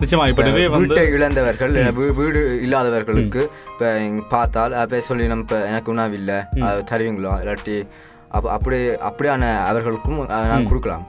நிச்சயமா 0.00 0.24
இப்ப 0.28 0.42
நிறைய 0.42 0.68
வீட்டை 0.72 1.02
இழந்தவர்கள் 1.08 1.74
வீடு 2.16 2.40
இல்லாதவர்களுக்கு 2.62 3.42
இப்போ 3.68 3.88
பார்த்தால் 4.30 4.72
அப்போ 4.74 5.00
சொல்லி 5.00 5.26
நம்ம 5.26 5.42
இப்போ 5.42 5.58
எனக்கு 5.66 5.90
உணவு 5.90 6.14
இல்லை 6.14 6.38
அது 6.64 6.80
தருவீங்களோ? 6.90 7.32
இல்லாட்டி 7.40 7.76
அப்போ 8.32 8.48
அப்படி 8.54 8.76
அப்படியான 9.08 9.40
அவர்களுக்கும் 9.66 10.18
நாங்கள் 10.46 10.68
கொடுக்கலாம். 10.68 11.02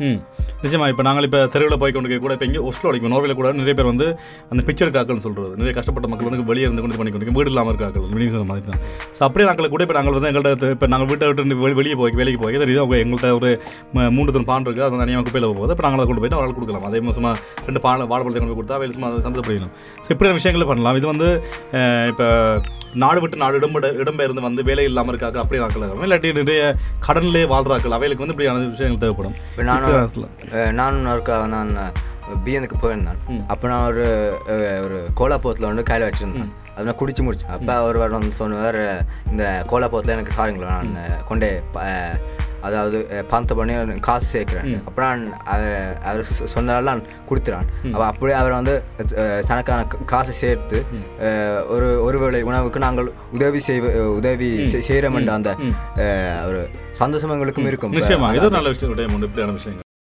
நிச்சயமா 0.64 0.88
இப்போ 0.92 1.04
நாங்கள் 1.04 1.26
இப்போ 1.28 1.40
தெருவில் 1.54 1.80
போய் 1.82 1.94
கொண்டு 1.94 2.18
கூட 2.18 2.34
இப்போ 2.36 2.48
இங்கே 2.48 2.62
ஒஸ்லோ 2.68 2.90
அடிக்கும் 2.90 3.14
நோர்வேல 3.14 3.34
கூட 3.34 3.50
நிறைய 3.58 3.76
பேர் 3.76 3.90
வந்து 3.90 4.08
அந்த 4.52 4.62
பிக்சர் 4.68 4.94
காக்கள்னு 4.96 5.24
சொல்கிறது 5.26 5.54
நிறைய 5.60 5.74
கஷ்டப்பட்ட 5.78 6.10
மக்கள் 6.12 6.28
வந்து 6.30 6.48
வெளியே 6.50 6.66
இருந்து 6.68 6.84
கொண்டு 6.84 7.00
பண்ணி 7.00 7.14
கொண்டு 7.14 7.36
வீடு 7.38 7.52
இல்லாமல் 7.52 7.74
இருக்கார்கள் 7.74 7.92
நீங்க 8.16 8.34
சொன்ன 8.36 8.48
மாதிரி 8.50 8.66
தான். 8.68 8.80
ஸோ 9.18 9.24
அப்படியே 9.28 9.48
நாங்கள் 9.50 9.72
கூட 9.74 9.84
இப்போ 9.86 9.98
நாங்கள் 9.98 10.16
வந்து 10.18 10.30
எங்கள்கிட்ட 10.32 10.72
இப்போ 10.76 10.90
நாங்கள் 10.94 11.10
வீட்டை 11.12 11.30
விட்டு 11.32 11.60
வெளி- 11.64 11.78
வெளியே 11.80 11.98
போய் 12.02 12.18
வேலைக்கு 12.20 12.42
போய் 12.44 12.62
தெரியுது 12.64 12.84
அவங்க 12.84 12.98
எங்கள்கிட்ட 13.04 13.32
ஒரு 13.40 13.52
மூன்று 14.16 14.36
தன் 14.36 14.50
பான் 14.50 14.66
இருக்குது 14.66 14.86
அது 14.88 15.02
தனியாக 15.04 15.26
குப்பையில் 15.26 15.50
போகுது 15.52 15.76
இப்போ 15.76 15.86
நாங்கள் 15.88 16.10
கொண்டு 16.10 16.24
போயிட்டு 16.24 16.38
அவங்களுக்கு 16.38 16.60
கொடுக்கலாம். 16.60 16.88
அதே 16.90 17.02
மாதிரி 17.02 17.18
சும்மா 17.20 17.34
ரெண்டு 17.68 17.82
பால் 17.82 18.08
வாழைப்பழத்தை 18.12 18.40
கொண்டு 18.40 18.52
போய் 18.52 18.62
கொடுத்தா 18.62 18.80
வேலை 18.82 18.96
சும்மா 18.98 19.10
சந்தோஷப்படணும் 19.28 19.74
ஸோ 20.06 20.12
இப்படியான 20.14 20.38
விஷயங்களை 20.40 20.68
பண்ணலாம். 20.68 20.98
இது 21.00 21.08
வந்து 21.08 21.30
இப்போ 22.12 22.28
நாடு 23.02 23.20
விட்டு 23.22 23.42
நாடு 23.42 23.60
இடம்பெட 23.60 23.88
இடம்பெயர்ந்து 24.04 24.48
வந்து 24.48 24.64
வேலை 24.70 24.86
இல்லாமல் 24.90 25.14
இருக்காங்க 25.14 25.40
அப்படியே 25.42 25.62
நாட்கள் 25.64 25.82
இருக்காங்க 25.82 26.08
இல்லாட்டி 26.08 26.32
நிறைய 26.40 26.64
கடன்லேயே 27.08 27.46
வாழ்றாக்கள் 27.54 27.96
அவைகளுக்கு 27.98 28.26
வந்து 28.26 28.36
இப்படியான 28.36 28.66
விஷயங்கள் 28.74 29.04
தேவைப்படும். 29.04 29.38
நானும் 29.70 30.76
நானும் 30.80 31.12
ஒருக்கா 31.14 31.38
நான் 31.56 31.72
பிஎனுக்கு 32.44 32.78
போயிருந்தேன். 32.82 33.22
அப்போ 33.54 33.66
நான் 33.72 33.88
ஒரு 33.90 34.06
ஒரு 34.86 35.00
கோலாப்பூத்தில் 35.20 35.70
வந்து 35.70 35.84
கையில் 35.90 36.08
வச்சுருந்தேன். 36.08 36.52
அது 36.76 36.88
நான் 36.90 37.00
குடிச்சு 37.02 37.24
முடிச்சேன். 37.26 37.54
அப்போ 37.56 37.74
வாரம் 38.00 38.18
வந்து 38.20 38.40
சொன்னவர் 38.42 38.82
இந்த 39.32 39.44
கோலாப்பூத்தில் 39.72 40.16
எனக்கு 40.16 40.38
சாருங்களா 40.38 40.78
நான் 40.96 41.26
கொண்டே 41.32 41.52
அதாவது 42.63 42.97
பணத்தை 43.28 43.56
பண்ணி 43.58 43.73
காசு 44.02 44.28
சேர்க்குறேன். 44.34 44.67
அப்புறம் 44.86 45.23
அவர் 46.04 46.23
சொன்னதால 46.54 46.84
நான் 46.84 47.02
கொடுத்துறான் 47.30 47.67
அப்போ 47.88 48.06
அப்படியே 48.06 48.38
அவர் 48.38 48.54
வந்து 48.54 48.76
தனக்கான 49.47 49.80
காசு 50.06 50.34
சேர்த்து 50.36 50.80
அஹ், 51.23 51.62
ஒரு 51.69 51.88
ஒருவேளை 52.04 52.41
உணவுக்கு 52.43 52.80
நாங்கள் 52.80 53.08
உதவி 53.32 53.62
செய்வ 53.67 53.86
உதவி 54.15 54.49
செய்கிறோம் 54.82 55.17
என்ற 55.17 55.34
அந்த 55.34 55.52
ஒரு 56.47 56.62
சந்தோஷம் 56.95 57.32
எங்களுக்கும் 57.32 57.67
இருக்கும். 57.67 57.93
ஒரு 57.93 58.08
நல்ல 58.58 58.69
விஷயம். 58.71 58.93
விடயம் 58.93 59.15
உண்டு 59.15 59.30
இப்படியான 59.30 59.54
விஷயங்கள். 59.54 59.83